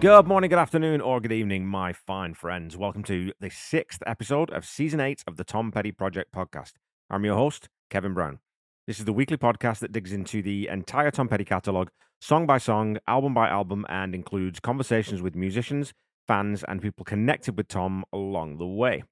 Good 0.00 0.28
morning, 0.28 0.48
good 0.48 0.60
afternoon, 0.60 1.00
or 1.00 1.20
good 1.20 1.32
evening, 1.32 1.66
my 1.66 1.92
fine 1.92 2.32
friends. 2.32 2.76
Welcome 2.76 3.02
to 3.02 3.32
the 3.40 3.50
sixth 3.50 4.00
episode 4.06 4.48
of 4.50 4.64
season 4.64 5.00
eight 5.00 5.24
of 5.26 5.36
the 5.36 5.42
Tom 5.42 5.72
Petty 5.72 5.90
Project 5.90 6.32
podcast. 6.32 6.74
I'm 7.10 7.24
your 7.24 7.34
host, 7.34 7.68
Kevin 7.90 8.14
Brown. 8.14 8.38
This 8.86 9.00
is 9.00 9.06
the 9.06 9.12
weekly 9.12 9.36
podcast 9.36 9.80
that 9.80 9.90
digs 9.90 10.12
into 10.12 10.40
the 10.40 10.68
entire 10.68 11.10
Tom 11.10 11.26
Petty 11.26 11.44
catalogue, 11.44 11.90
song 12.20 12.46
by 12.46 12.58
song, 12.58 12.98
album 13.08 13.34
by 13.34 13.48
album, 13.48 13.84
and 13.88 14.14
includes 14.14 14.60
conversations 14.60 15.20
with 15.20 15.34
musicians, 15.34 15.92
fans, 16.28 16.62
and 16.68 16.80
people 16.80 17.04
connected 17.04 17.56
with 17.56 17.66
Tom 17.66 18.04
along 18.12 18.58
the 18.58 18.68
way. 18.68 19.02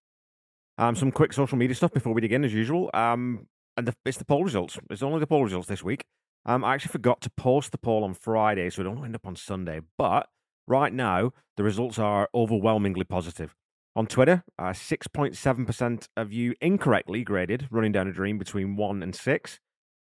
Um, 0.79 0.95
some 0.95 1.11
quick 1.11 1.33
social 1.33 1.59
media 1.59 1.75
stuff 1.75 1.93
before 1.93 2.13
we 2.13 2.21
begin, 2.21 2.45
as 2.45 2.55
usual. 2.55 2.91
Um, 2.95 3.49
and 3.77 3.89
the, 3.89 3.95
it's 4.05 4.19
the 4.19 4.25
poll 4.25 4.45
results. 4.45 4.79
It's 4.89 5.03
only 5.03 5.19
the 5.19 5.27
poll 5.27 5.43
results 5.43 5.67
this 5.67 5.83
week. 5.83 6.05
Um, 6.45 6.65
I 6.65 6.75
actually 6.75 6.93
forgot 6.93 7.21
to 7.23 7.31
post 7.31 7.73
the 7.73 7.79
poll 7.79 8.05
on 8.05 8.15
Friday, 8.15 8.71
so 8.71 8.83
it 8.83 8.87
will 8.87 9.05
end 9.05 9.17
up 9.17 9.27
on 9.27 9.35
Sunday. 9.35 9.81
But 9.99 10.29
right 10.67 10.93
now, 10.93 11.33
the 11.57 11.63
results 11.63 11.99
are 11.99 12.29
overwhelmingly 12.35 13.05
positive. 13.05 13.55
On 13.95 14.07
Twitter, 14.07 14.45
uh, 14.59 14.73
6.7% 14.73 16.09
of 16.17 16.33
you 16.33 16.55
incorrectly 16.61 17.25
graded 17.25 17.67
Running 17.71 17.93
Down 17.93 18.09
a 18.09 18.13
Dream 18.13 18.37
between 18.37 18.77
1 18.77 19.03
and 19.03 19.15
6. 19.15 19.61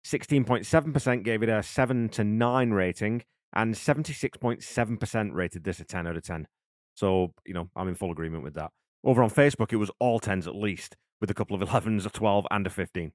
16.7% 0.03 1.23
gave 1.23 1.43
it 1.43 1.49
a 1.49 1.61
7 1.61 2.09
to 2.09 2.23
9 2.23 2.71
rating, 2.71 3.23
and 3.53 3.75
76.7% 3.75 5.33
rated 5.33 5.63
this 5.63 5.79
a 5.79 5.83
10 5.83 6.07
out 6.07 6.17
of 6.17 6.23
10. 6.23 6.47
So, 6.95 7.33
you 7.45 7.53
know, 7.53 7.69
I'm 7.75 7.87
in 7.87 7.95
full 7.95 8.11
agreement 8.11 8.43
with 8.43 8.55
that. 8.55 8.71
Over 9.03 9.21
on 9.21 9.29
Facebook, 9.29 9.71
it 9.71 9.77
was 9.77 9.91
all 9.99 10.19
10s 10.19 10.47
at 10.47 10.55
least, 10.55 10.95
with 11.21 11.29
a 11.29 11.35
couple 11.35 11.61
of 11.61 11.69
11s, 11.69 12.05
a 12.05 12.09
12, 12.09 12.47
and 12.49 12.65
a 12.65 12.69
15. 12.69 13.11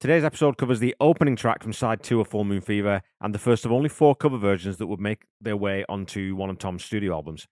Today's 0.00 0.24
episode 0.24 0.58
covers 0.58 0.80
the 0.80 0.94
opening 1.00 1.34
track 1.34 1.62
from 1.62 1.72
side 1.72 2.02
two 2.02 2.20
of 2.20 2.28
Full 2.28 2.44
Moon 2.44 2.60
Fever 2.60 3.00
and 3.22 3.34
the 3.34 3.38
first 3.38 3.64
of 3.64 3.72
only 3.72 3.88
four 3.88 4.14
cover 4.14 4.36
versions 4.36 4.76
that 4.76 4.86
would 4.86 5.00
make 5.00 5.22
their 5.40 5.56
way 5.56 5.84
onto 5.88 6.36
one 6.36 6.50
of 6.50 6.58
Tom's 6.58 6.84
studio 6.84 7.14
albums. 7.14 7.46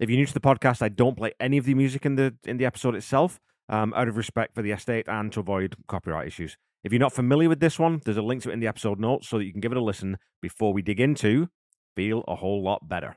If 0.00 0.10
you're 0.10 0.18
new 0.18 0.26
to 0.26 0.34
the 0.34 0.40
podcast, 0.40 0.82
I 0.82 0.88
don't 0.88 1.16
play 1.16 1.32
any 1.38 1.58
of 1.58 1.64
the 1.64 1.74
music 1.74 2.04
in 2.04 2.16
the 2.16 2.34
in 2.44 2.56
the 2.56 2.66
episode 2.66 2.96
itself, 2.96 3.38
um, 3.68 3.94
out 3.94 4.08
of 4.08 4.16
respect 4.16 4.54
for 4.54 4.62
the 4.62 4.72
estate 4.72 5.06
and 5.06 5.30
to 5.32 5.40
avoid 5.40 5.76
copyright 5.86 6.26
issues. 6.26 6.56
If 6.82 6.92
you're 6.92 6.98
not 6.98 7.12
familiar 7.12 7.48
with 7.48 7.60
this 7.60 7.78
one, 7.78 8.00
there's 8.04 8.16
a 8.16 8.22
link 8.22 8.42
to 8.42 8.50
it 8.50 8.54
in 8.54 8.60
the 8.60 8.66
episode 8.66 8.98
notes 8.98 9.28
so 9.28 9.38
that 9.38 9.44
you 9.44 9.52
can 9.52 9.60
give 9.60 9.70
it 9.70 9.78
a 9.78 9.82
listen 9.82 10.18
before 10.40 10.72
we 10.72 10.82
dig 10.82 10.98
into 10.98 11.50
Feel 11.94 12.24
a 12.26 12.34
Whole 12.34 12.64
Lot 12.64 12.88
Better. 12.88 13.16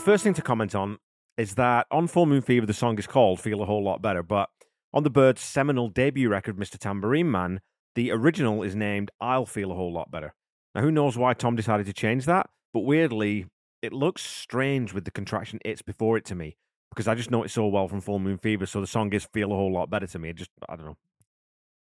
First 0.00 0.24
thing 0.24 0.34
to 0.34 0.42
comment 0.42 0.74
on 0.74 0.96
is 1.36 1.56
that 1.56 1.86
on 1.90 2.06
Full 2.06 2.24
Moon 2.24 2.40
Fever, 2.40 2.64
the 2.64 2.72
song 2.72 2.98
is 2.98 3.06
called 3.06 3.38
Feel 3.38 3.60
a 3.60 3.66
Whole 3.66 3.84
Lot 3.84 4.00
Better, 4.00 4.22
but 4.22 4.48
on 4.94 5.02
the 5.02 5.10
Byrds' 5.10 5.42
seminal 5.42 5.88
debut 5.88 6.30
record, 6.30 6.56
Mr. 6.56 6.78
Tambourine 6.78 7.30
Man, 7.30 7.60
the 7.94 8.10
original 8.10 8.62
is 8.62 8.74
named 8.74 9.10
I'll 9.20 9.44
Feel 9.44 9.70
a 9.70 9.74
Whole 9.74 9.92
Lot 9.92 10.10
Better. 10.10 10.34
Now, 10.74 10.80
who 10.80 10.90
knows 10.90 11.18
why 11.18 11.34
Tom 11.34 11.54
decided 11.54 11.84
to 11.84 11.92
change 11.92 12.24
that, 12.24 12.48
but 12.72 12.80
weirdly, 12.80 13.46
it 13.82 13.92
looks 13.92 14.22
strange 14.22 14.94
with 14.94 15.04
the 15.04 15.10
contraction 15.10 15.58
it's 15.66 15.82
before 15.82 16.16
it 16.16 16.24
to 16.24 16.34
me, 16.34 16.56
because 16.90 17.06
I 17.06 17.14
just 17.14 17.30
know 17.30 17.44
it 17.44 17.50
so 17.50 17.66
well 17.66 17.86
from 17.86 18.00
Full 18.00 18.18
Moon 18.18 18.38
Fever, 18.38 18.64
so 18.64 18.80
the 18.80 18.86
song 18.86 19.12
is 19.12 19.26
Feel 19.26 19.52
a 19.52 19.54
Whole 19.54 19.72
Lot 19.72 19.90
Better 19.90 20.06
to 20.06 20.18
me. 20.18 20.30
It 20.30 20.36
just, 20.36 20.50
I 20.66 20.76
don't 20.76 20.86
know. 20.86 20.96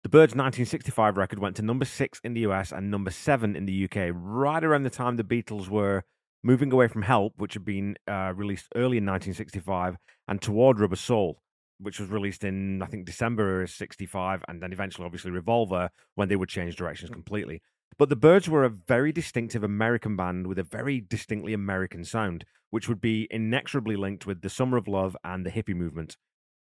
The 0.04 0.08
Byrds' 0.08 0.32
1965 0.32 1.18
record 1.18 1.38
went 1.38 1.54
to 1.56 1.62
number 1.62 1.84
six 1.84 2.18
in 2.24 2.32
the 2.32 2.40
US 2.40 2.72
and 2.72 2.90
number 2.90 3.10
seven 3.10 3.54
in 3.54 3.66
the 3.66 3.84
UK, 3.84 4.10
right 4.14 4.64
around 4.64 4.84
the 4.84 4.90
time 4.90 5.16
the 5.16 5.22
Beatles 5.22 5.68
were 5.68 6.02
moving 6.42 6.72
away 6.72 6.88
from 6.88 7.02
Help, 7.02 7.34
which 7.36 7.54
had 7.54 7.64
been 7.64 7.96
uh, 8.08 8.32
released 8.34 8.68
early 8.74 8.98
in 8.98 9.06
1965, 9.06 9.96
and 10.28 10.40
toward 10.40 10.80
Rubber 10.80 10.96
Soul, 10.96 11.42
which 11.78 12.00
was 12.00 12.08
released 12.08 12.44
in, 12.44 12.82
I 12.82 12.86
think, 12.86 13.06
December 13.06 13.62
of 13.62 13.70
65, 13.70 14.42
and 14.48 14.62
then 14.62 14.72
eventually, 14.72 15.04
obviously, 15.04 15.30
Revolver, 15.30 15.90
when 16.14 16.28
they 16.28 16.36
would 16.36 16.48
change 16.48 16.76
directions 16.76 17.10
completely. 17.10 17.62
But 17.98 18.08
the 18.08 18.16
Byrds 18.16 18.48
were 18.48 18.64
a 18.64 18.70
very 18.70 19.12
distinctive 19.12 19.62
American 19.62 20.16
band 20.16 20.46
with 20.46 20.58
a 20.58 20.62
very 20.62 21.00
distinctly 21.00 21.52
American 21.52 22.04
sound, 22.04 22.44
which 22.70 22.88
would 22.88 23.00
be 23.00 23.26
inexorably 23.30 23.96
linked 23.96 24.26
with 24.26 24.40
the 24.42 24.48
Summer 24.48 24.76
of 24.76 24.88
Love 24.88 25.16
and 25.24 25.44
the 25.44 25.50
hippie 25.50 25.74
movement. 25.74 26.16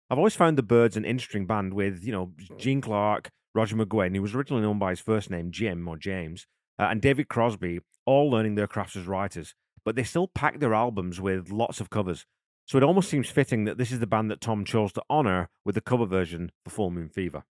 I've 0.10 0.18
always 0.18 0.36
found 0.36 0.58
the 0.58 0.64
Byrds 0.64 0.98
an 0.98 1.06
interesting 1.06 1.46
band 1.46 1.74
with, 1.74 2.04
you 2.04 2.12
know, 2.12 2.32
Gene 2.58 2.82
Clark, 2.82 3.30
Roger 3.54 3.76
McGuinn, 3.76 4.16
who 4.16 4.22
was 4.22 4.34
originally 4.34 4.64
known 4.64 4.80
by 4.80 4.92
his 4.92 5.00
first 5.00 5.30
name, 5.30 5.52
Jim 5.52 5.88
or 5.88 5.98
James, 5.98 6.48
uh, 6.80 6.88
and 6.90 7.02
David 7.02 7.28
Crosby, 7.28 7.80
all 8.06 8.30
learning 8.32 8.56
their 8.56 8.68
crafts 8.68 8.96
as 8.96 9.06
writers, 9.06 9.54
but 9.84 9.96
they 9.96 10.04
still 10.04 10.28
pack 10.28 10.60
their 10.60 10.74
albums 10.74 11.20
with 11.20 11.52
lots 11.52 11.82
of 11.82 11.90
covers. 11.90 12.26
So 12.66 12.78
it 12.78 12.84
almost 12.84 13.10
seems 13.10 13.30
fitting 13.30 13.66
that 13.66 13.78
this 13.78 13.92
is 13.92 14.00
the 14.00 14.08
band 14.08 14.30
that 14.32 14.42
Tom 14.42 14.64
chose 14.64 14.94
to 14.94 15.04
honor 15.10 15.50
with 15.66 15.76
the 15.76 15.82
cover 15.82 16.06
version 16.06 16.52
for 16.64 16.70
Full 16.70 16.92
Moon 16.92 17.10
Fever. 17.10 17.44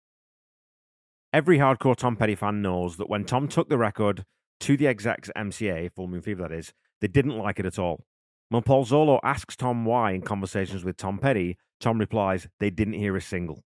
Every 1.33 1.59
hardcore 1.59 1.97
Tom 1.97 2.17
Petty 2.17 2.35
fan 2.35 2.63
knows 2.63 2.97
that 2.97 3.11
when 3.11 3.25
Tom 3.25 3.49
took 3.49 3.69
the 3.69 3.77
record 3.77 4.25
to 4.61 4.77
the 4.77 4.87
execs 4.87 5.31
MCA, 5.37 5.93
Full 5.93 6.07
Moon 6.07 6.23
Fever 6.23 6.43
that 6.43 6.53
is, 6.53 6.73
they 7.01 7.09
didn't 7.09 7.37
like 7.37 7.59
it 7.59 7.67
at 7.67 7.79
all. 7.79 8.05
When 8.49 8.63
Paul 8.63 8.87
Zollo 8.87 9.21
asks 9.23 9.57
Tom 9.57 9.85
why 9.85 10.13
in 10.13 10.23
conversations 10.23 10.85
with 10.85 10.97
Tom 10.97 11.19
Petty, 11.19 11.59
Tom 11.81 11.99
replies, 11.99 12.49
they 12.61 12.71
didn't 12.71 12.95
hear 12.95 13.15
a 13.15 13.21
single. 13.21 13.63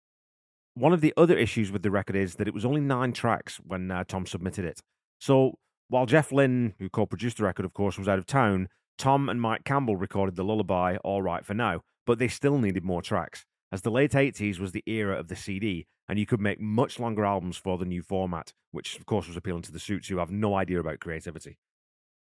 One 0.75 0.93
of 0.93 1.01
the 1.01 1.15
other 1.17 1.39
issues 1.39 1.73
with 1.73 1.83
the 1.83 1.91
record 1.91 2.17
is 2.17 2.35
that 2.35 2.47
it 2.47 2.53
was 2.53 2.67
only 2.67 2.83
nine 2.83 3.13
tracks 3.13 3.59
when 3.65 3.91
uh, 3.91 4.05
Tom 4.05 4.27
submitted 4.27 4.67
it. 4.67 4.81
So 5.19 5.59
while 5.89 6.07
Jeff 6.07 6.33
Lynne, 6.33 6.75
who 6.79 6.89
co 6.89 7.07
produced 7.07 7.39
the 7.39 7.45
record, 7.45 7.65
of 7.65 7.73
course, 7.73 7.99
was 7.99 8.09
out 8.09 8.19
of 8.19 8.27
town, 8.27 8.69
Tom 8.99 9.29
and 9.29 9.41
Mike 9.41 9.65
Campbell 9.65 9.97
recorded 9.97 10.37
the 10.37 10.45
lullaby 10.45 10.97
Alright 11.05 11.45
for 11.45 11.55
Now, 11.55 11.83
but 12.07 12.19
they 12.19 12.29
still 12.29 12.59
needed 12.59 12.85
more 12.85 13.03
tracks, 13.03 13.45
as 13.71 13.83
the 13.83 13.91
late 13.91 14.13
80s 14.13 14.59
was 14.59 14.73
the 14.73 14.85
era 14.87 15.19
of 15.19 15.29
the 15.29 15.37
CD, 15.37 15.87
and 16.09 16.19
you 16.19 16.27
could 16.27 16.41
make 16.41 16.61
much 16.61 16.99
longer 16.99 17.25
albums 17.25 17.57
for 17.57 17.79
the 17.79 17.85
new 17.85 18.03
format, 18.03 18.53
which 18.73 18.99
of 18.99 19.07
course 19.07 19.29
was 19.29 19.37
appealing 19.37 19.63
to 19.63 19.73
the 19.73 19.79
suits 19.79 20.09
who 20.09 20.19
have 20.19 20.31
no 20.31 20.55
idea 20.55 20.81
about 20.81 21.01
creativity. 21.01 21.59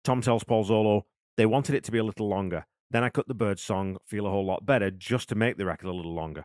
Tom 0.05 0.21
tells 0.21 0.45
Paul 0.45 0.65
Zollo, 0.65 1.03
they 1.37 1.47
wanted 1.47 1.75
it 1.75 1.85
to 1.85 1.93
be 1.93 1.99
a 1.99 2.05
little 2.05 2.29
longer. 2.29 2.67
Then 2.91 3.03
I 3.03 3.09
cut 3.09 3.27
the 3.27 3.35
Byrds 3.35 3.63
song 3.63 3.97
Feel 4.07 4.27
a 4.27 4.31
Whole 4.31 4.47
Lot 4.47 4.65
Better 4.65 4.91
just 4.91 5.29
to 5.31 5.35
make 5.35 5.57
the 5.57 5.65
record 5.65 5.89
a 5.89 5.93
little 5.93 6.15
longer. 6.15 6.45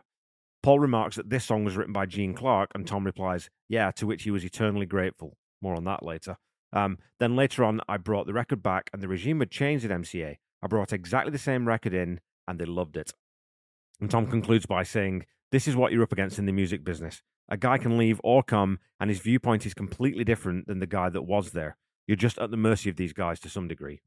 Paul 0.62 0.80
remarks 0.80 1.16
that 1.16 1.30
this 1.30 1.44
song 1.44 1.64
was 1.64 1.76
written 1.76 1.92
by 1.92 2.06
Gene 2.06 2.34
Clark, 2.34 2.70
and 2.74 2.86
Tom 2.86 3.04
replies, 3.04 3.48
Yeah, 3.68 3.90
to 3.92 4.06
which 4.06 4.24
he 4.24 4.30
was 4.30 4.44
eternally 4.44 4.86
grateful. 4.86 5.38
More 5.60 5.76
on 5.76 5.84
that 5.84 6.02
later. 6.02 6.36
Um, 6.72 6.98
then 7.18 7.36
later 7.36 7.64
on, 7.64 7.80
I 7.88 7.96
brought 7.96 8.26
the 8.26 8.32
record 8.32 8.62
back, 8.62 8.90
and 8.92 9.02
the 9.02 9.08
regime 9.08 9.40
had 9.40 9.50
changed 9.50 9.84
at 9.84 9.90
MCA. 9.90 10.36
I 10.62 10.66
brought 10.66 10.92
exactly 10.92 11.32
the 11.32 11.38
same 11.38 11.66
record 11.66 11.94
in, 11.94 12.20
and 12.46 12.58
they 12.58 12.64
loved 12.64 12.96
it. 12.96 13.12
And 14.00 14.10
Tom 14.10 14.26
concludes 14.26 14.66
by 14.66 14.82
saying, 14.82 15.26
This 15.50 15.66
is 15.66 15.76
what 15.76 15.92
you're 15.92 16.02
up 16.02 16.12
against 16.12 16.38
in 16.38 16.46
the 16.46 16.52
music 16.52 16.84
business. 16.84 17.22
A 17.48 17.56
guy 17.56 17.78
can 17.78 17.98
leave 17.98 18.20
or 18.22 18.42
come, 18.42 18.78
and 19.00 19.10
his 19.10 19.18
viewpoint 19.18 19.66
is 19.66 19.74
completely 19.74 20.24
different 20.24 20.66
than 20.68 20.78
the 20.78 20.86
guy 20.86 21.08
that 21.08 21.22
was 21.22 21.50
there. 21.50 21.76
You're 22.06 22.16
just 22.16 22.38
at 22.38 22.50
the 22.50 22.56
mercy 22.56 22.88
of 22.88 22.96
these 22.96 23.12
guys 23.12 23.40
to 23.40 23.48
some 23.48 23.68
degree. 23.68 24.02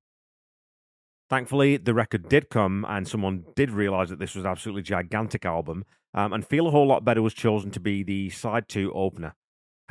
Thankfully, 1.30 1.78
the 1.78 1.94
record 1.94 2.30
did 2.30 2.50
come, 2.50 2.86
and 2.88 3.08
someone 3.08 3.46
did 3.56 3.72
realize 3.72 4.10
that 4.10 4.20
this 4.20 4.36
was 4.36 4.46
an 4.46 4.52
absolutely 4.52 4.84
gigantic 4.84 5.46
album, 5.46 5.86
um, 6.14 6.32
and 6.32 6.46
Feel 6.46 6.68
a 6.68 6.72
Whole 6.72 6.88
Lot 6.88 7.04
Better 7.04 7.22
was 7.22 7.34
chosen 7.34 7.72
to 7.72 7.80
be 7.80 8.04
the 8.04 8.30
side 8.30 8.70
two 8.70 8.92
opener. 8.94 9.36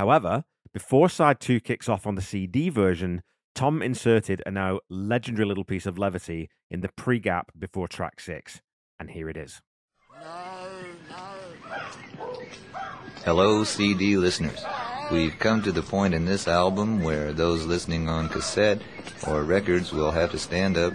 However, 0.03 0.43
before 0.75 1.09
side 1.09 1.39
two 1.39 1.61
kicks 1.61 1.89
off 1.89 2.09
on 2.09 2.17
the 2.17 2.23
CD 2.23 2.71
version, 2.71 3.23
Tom 3.55 3.81
inserted 3.81 4.43
a 4.45 4.51
now 4.51 4.81
legendary 4.91 5.47
little 5.47 5.63
piece 5.63 5.87
of 5.87 5.97
levity 5.97 6.51
in 6.69 6.81
the 6.81 6.89
pre 6.89 7.21
gap 7.21 7.53
before 7.57 7.87
track 7.87 8.19
six. 8.19 8.61
And 8.99 9.11
here 9.11 9.29
it 9.29 9.37
is. 9.37 9.63
Hello, 13.25 13.63
CD 13.63 14.17
listeners. 14.17 14.65
We've 15.13 15.39
come 15.39 15.63
to 15.63 15.71
the 15.71 15.85
point 15.85 16.15
in 16.15 16.25
this 16.25 16.49
album 16.49 17.05
where 17.05 17.33
those 17.33 17.65
listening 17.65 18.09
on 18.09 18.29
cassette 18.29 18.83
or 19.29 19.45
records 19.45 19.93
will 19.93 20.11
have 20.11 20.33
to 20.33 20.39
stand 20.41 20.77
up 20.77 20.95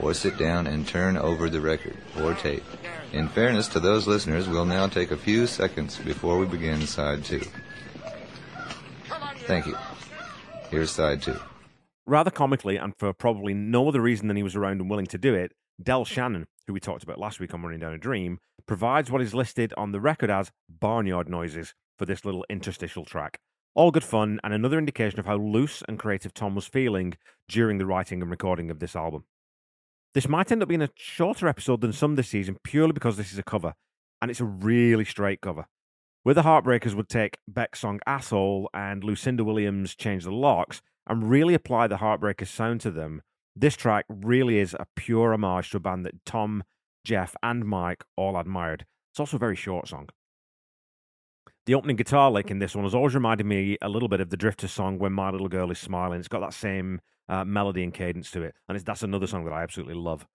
or 0.00 0.14
sit 0.14 0.38
down 0.38 0.66
and 0.66 0.88
turn 0.88 1.18
over 1.18 1.50
the 1.50 1.60
record 1.60 1.98
or 2.22 2.32
tape. 2.32 2.64
In 3.12 3.28
fairness 3.28 3.68
to 3.68 3.80
those 3.80 4.06
listeners, 4.06 4.48
we'll 4.48 4.64
now 4.64 4.86
take 4.86 5.10
a 5.10 5.16
few 5.18 5.46
seconds 5.46 5.98
before 5.98 6.38
we 6.38 6.46
begin 6.46 6.86
side 6.86 7.22
two. 7.22 7.42
Thank 9.46 9.66
you. 9.66 9.76
Here's 10.70 10.90
side 10.90 11.22
two. 11.22 11.38
Rather 12.04 12.30
comically, 12.30 12.76
and 12.76 12.94
for 12.96 13.12
probably 13.12 13.54
no 13.54 13.88
other 13.88 14.00
reason 14.00 14.28
than 14.28 14.36
he 14.36 14.42
was 14.42 14.56
around 14.56 14.80
and 14.80 14.90
willing 14.90 15.06
to 15.06 15.18
do 15.18 15.34
it, 15.34 15.52
Del 15.82 16.04
Shannon, 16.04 16.46
who 16.66 16.72
we 16.72 16.80
talked 16.80 17.02
about 17.02 17.18
last 17.18 17.38
week 17.38 17.54
on 17.54 17.62
Running 17.62 17.80
Down 17.80 17.92
a 17.92 17.98
Dream, 17.98 18.38
provides 18.66 19.10
what 19.10 19.22
is 19.22 19.34
listed 19.34 19.72
on 19.76 19.92
the 19.92 20.00
record 20.00 20.30
as 20.30 20.50
barnyard 20.68 21.28
noises 21.28 21.74
for 21.98 22.06
this 22.06 22.24
little 22.24 22.44
interstitial 22.50 23.04
track. 23.04 23.38
All 23.74 23.90
good 23.90 24.04
fun, 24.04 24.40
and 24.42 24.52
another 24.54 24.78
indication 24.78 25.20
of 25.20 25.26
how 25.26 25.36
loose 25.36 25.82
and 25.86 25.98
creative 25.98 26.32
Tom 26.32 26.54
was 26.54 26.66
feeling 26.66 27.14
during 27.48 27.78
the 27.78 27.86
writing 27.86 28.22
and 28.22 28.30
recording 28.30 28.70
of 28.70 28.78
this 28.80 28.96
album. 28.96 29.24
This 30.14 30.28
might 30.28 30.50
end 30.50 30.62
up 30.62 30.68
being 30.68 30.82
a 30.82 30.90
shorter 30.96 31.46
episode 31.46 31.82
than 31.82 31.92
some 31.92 32.14
this 32.14 32.28
season 32.28 32.56
purely 32.64 32.92
because 32.92 33.16
this 33.16 33.32
is 33.32 33.38
a 33.38 33.44
cover, 33.44 33.74
and 34.20 34.30
it's 34.30 34.40
a 34.40 34.44
really 34.44 35.04
straight 35.04 35.40
cover. 35.40 35.66
Where 36.26 36.34
the 36.34 36.42
Heartbreakers 36.42 36.94
would 36.94 37.08
take 37.08 37.38
Beck's 37.46 37.78
song 37.78 38.00
Asshole 38.04 38.68
and 38.74 39.04
Lucinda 39.04 39.44
Williams 39.44 39.94
Change 39.94 40.24
the 40.24 40.32
Locks 40.32 40.82
and 41.06 41.30
really 41.30 41.54
apply 41.54 41.86
the 41.86 41.98
Heartbreakers 41.98 42.48
sound 42.48 42.80
to 42.80 42.90
them, 42.90 43.22
this 43.54 43.76
track 43.76 44.06
really 44.08 44.58
is 44.58 44.74
a 44.74 44.88
pure 44.96 45.32
homage 45.32 45.70
to 45.70 45.76
a 45.76 45.80
band 45.80 46.04
that 46.04 46.24
Tom 46.24 46.64
Jeff, 47.04 47.36
and 47.44 47.64
Mike 47.64 48.02
all 48.16 48.36
admired. 48.36 48.86
It's 49.12 49.20
also 49.20 49.36
a 49.36 49.38
very 49.38 49.54
short 49.54 49.86
song. 49.86 50.08
The 51.66 51.76
opening 51.76 51.94
guitar 51.94 52.28
lick 52.32 52.50
in 52.50 52.58
this 52.58 52.74
one 52.74 52.82
has 52.82 52.94
always 52.96 53.14
reminded 53.14 53.46
me 53.46 53.78
a 53.80 53.88
little 53.88 54.08
bit 54.08 54.20
of 54.20 54.30
the 54.30 54.36
Drifter 54.36 54.66
song 54.66 54.98
when 54.98 55.12
My 55.12 55.30
Little 55.30 55.48
Girl 55.48 55.70
is 55.70 55.78
Smiling. 55.78 56.18
It's 56.18 56.26
got 56.26 56.40
that 56.40 56.54
same 56.54 57.02
uh, 57.28 57.44
melody 57.44 57.84
and 57.84 57.94
cadence 57.94 58.32
to 58.32 58.42
it, 58.42 58.56
and 58.68 58.76
that's 58.80 59.04
another 59.04 59.28
song 59.28 59.44
that 59.44 59.54
I 59.54 59.62
absolutely 59.62 59.94
love. 59.94 60.26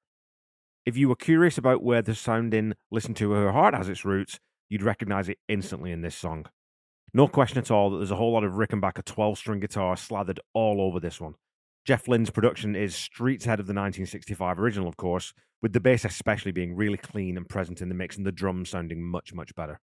If 0.85 0.95
you 0.95 1.09
were 1.09 1.17
curious 1.17 1.57
about 1.57 1.83
where 1.83 2.01
the 2.01 2.15
sound 2.15 2.53
in 2.53 2.75
Listen 2.91 3.13
to 3.15 3.31
Her 3.31 3.51
Heart 3.51 3.75
has 3.75 3.89
its 3.89 4.05
roots, 4.05 4.39
you'd 4.71 4.81
recognize 4.81 5.27
it 5.27 5.37
instantly 5.49 5.91
in 5.91 6.01
this 6.01 6.15
song. 6.15 6.45
No 7.13 7.27
question 7.27 7.57
at 7.57 7.69
all 7.69 7.89
that 7.89 7.97
there's 7.97 8.09
a 8.09 8.15
whole 8.15 8.31
lot 8.31 8.45
of 8.45 8.53
Rickenbacker 8.53 9.03
12 9.03 9.37
string 9.37 9.59
guitar 9.59 9.97
slathered 9.97 10.39
all 10.53 10.79
over 10.79 10.97
this 10.97 11.19
one. 11.19 11.35
Jeff 11.85 12.07
Lynne's 12.07 12.29
production 12.29 12.73
is 12.73 12.95
streets 12.95 13.45
ahead 13.45 13.59
of 13.59 13.67
the 13.67 13.71
1965 13.71 14.57
original, 14.57 14.87
of 14.87 14.95
course, 14.95 15.33
with 15.61 15.73
the 15.73 15.81
bass 15.81 16.05
especially 16.05 16.53
being 16.53 16.73
really 16.73 16.97
clean 16.97 17.35
and 17.35 17.49
present 17.49 17.81
in 17.81 17.89
the 17.89 17.95
mix 17.95 18.15
and 18.15 18.25
the 18.25 18.31
drums 18.31 18.69
sounding 18.69 19.03
much, 19.03 19.33
much 19.33 19.53
better. 19.55 19.81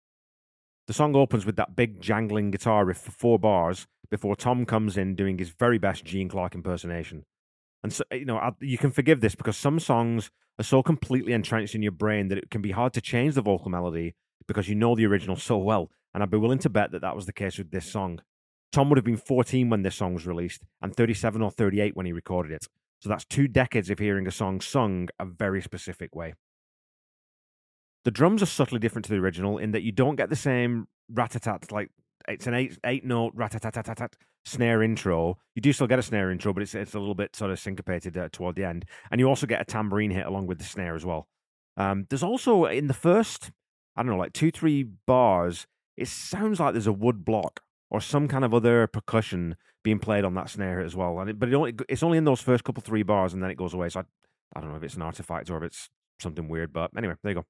The 0.86 0.92
song 0.92 1.16
opens 1.16 1.46
with 1.46 1.56
that 1.56 1.74
big 1.74 2.02
jangling 2.02 2.50
guitar 2.50 2.84
riff 2.84 2.98
for 2.98 3.10
four 3.10 3.38
bars 3.38 3.86
before 4.10 4.36
Tom 4.36 4.66
comes 4.66 4.98
in 4.98 5.14
doing 5.14 5.38
his 5.38 5.48
very 5.48 5.78
best 5.78 6.04
Gene 6.04 6.28
Clark 6.28 6.54
impersonation. 6.54 7.24
And 7.82 7.90
so, 7.90 8.04
you 8.12 8.26
know, 8.26 8.54
you 8.60 8.76
can 8.76 8.90
forgive 8.90 9.22
this 9.22 9.34
because 9.34 9.56
some 9.56 9.80
songs 9.80 10.30
are 10.58 10.64
so 10.64 10.82
completely 10.82 11.32
entrenched 11.32 11.74
in 11.74 11.82
your 11.82 11.92
brain 11.92 12.28
that 12.28 12.38
it 12.38 12.50
can 12.50 12.60
be 12.60 12.72
hard 12.72 12.92
to 12.92 13.00
change 13.00 13.34
the 13.34 13.40
vocal 13.40 13.70
melody 13.70 14.14
because 14.46 14.68
you 14.68 14.74
know 14.74 14.94
the 14.94 15.06
original 15.06 15.36
so 15.36 15.58
well. 15.58 15.90
And 16.12 16.22
I'd 16.22 16.30
be 16.30 16.38
willing 16.38 16.58
to 16.58 16.70
bet 16.70 16.92
that 16.92 17.02
that 17.02 17.16
was 17.16 17.26
the 17.26 17.32
case 17.32 17.58
with 17.58 17.70
this 17.70 17.86
song. 17.86 18.20
Tom 18.72 18.88
would 18.88 18.98
have 18.98 19.04
been 19.04 19.16
14 19.16 19.70
when 19.70 19.82
this 19.82 19.96
song 19.96 20.14
was 20.14 20.26
released 20.26 20.62
and 20.82 20.94
37 20.94 21.42
or 21.42 21.50
38 21.50 21.96
when 21.96 22.06
he 22.06 22.12
recorded 22.12 22.52
it. 22.52 22.66
So 23.00 23.08
that's 23.08 23.24
two 23.24 23.48
decades 23.48 23.90
of 23.90 23.98
hearing 23.98 24.26
a 24.26 24.30
song 24.30 24.60
sung 24.60 25.08
a 25.18 25.24
very 25.24 25.60
specific 25.60 26.14
way. 26.14 26.34
The 28.04 28.10
drums 28.10 28.42
are 28.42 28.46
subtly 28.46 28.78
different 28.78 29.04
to 29.06 29.12
the 29.12 29.18
original 29.18 29.58
in 29.58 29.72
that 29.72 29.82
you 29.82 29.92
don't 29.92 30.16
get 30.16 30.30
the 30.30 30.36
same 30.36 30.88
rat-a-tat, 31.10 31.70
like 31.72 31.90
it's 32.28 32.46
an 32.46 32.54
eight 32.54 32.78
eight 32.84 33.04
note 33.04 33.32
rat-a-tat-tat-tat 33.34 34.16
snare 34.44 34.82
intro. 34.82 35.38
You 35.54 35.62
do 35.62 35.72
still 35.72 35.86
get 35.86 35.98
a 35.98 36.02
snare 36.02 36.30
intro, 36.30 36.52
but 36.52 36.62
it's 36.62 36.74
it's 36.74 36.94
a 36.94 36.98
little 36.98 37.14
bit 37.14 37.36
sort 37.36 37.50
of 37.50 37.58
syncopated 37.58 38.16
uh, 38.16 38.28
toward 38.30 38.56
the 38.56 38.64
end, 38.64 38.84
and 39.10 39.20
you 39.20 39.28
also 39.28 39.46
get 39.46 39.60
a 39.60 39.64
tambourine 39.64 40.10
hit 40.10 40.26
along 40.26 40.46
with 40.46 40.58
the 40.58 40.64
snare 40.64 40.94
as 40.94 41.04
well. 41.04 41.28
Um, 41.76 42.06
there's 42.08 42.22
also 42.22 42.66
in 42.66 42.86
the 42.86 42.94
first, 42.94 43.50
I 43.96 44.02
don't 44.02 44.12
know, 44.12 44.18
like 44.18 44.32
two 44.32 44.50
three 44.50 44.82
bars, 44.82 45.66
it 45.96 46.08
sounds 46.08 46.60
like 46.60 46.72
there's 46.72 46.86
a 46.86 46.92
wood 46.92 47.24
block 47.24 47.60
or 47.90 48.00
some 48.00 48.26
kind 48.26 48.44
of 48.44 48.52
other 48.52 48.86
percussion 48.86 49.56
being 49.82 49.98
played 49.98 50.24
on 50.24 50.34
that 50.34 50.50
snare 50.50 50.80
as 50.80 50.96
well. 50.96 51.20
And 51.20 51.30
it, 51.30 51.38
but 51.38 51.48
it 51.48 51.54
only, 51.54 51.74
it's 51.88 52.02
only 52.02 52.18
in 52.18 52.24
those 52.24 52.40
first 52.40 52.64
couple 52.64 52.82
three 52.82 53.02
bars, 53.02 53.32
and 53.32 53.42
then 53.42 53.50
it 53.50 53.56
goes 53.56 53.74
away. 53.74 53.88
So 53.88 54.00
I, 54.00 54.04
I 54.56 54.60
don't 54.60 54.70
know 54.70 54.76
if 54.76 54.82
it's 54.82 54.96
an 54.96 55.02
artifact 55.02 55.50
or 55.50 55.58
if 55.58 55.64
it's 55.64 55.90
something 56.20 56.48
weird. 56.48 56.72
But 56.72 56.90
anyway, 56.96 57.14
there 57.22 57.32
you 57.32 57.36
go. 57.36 57.46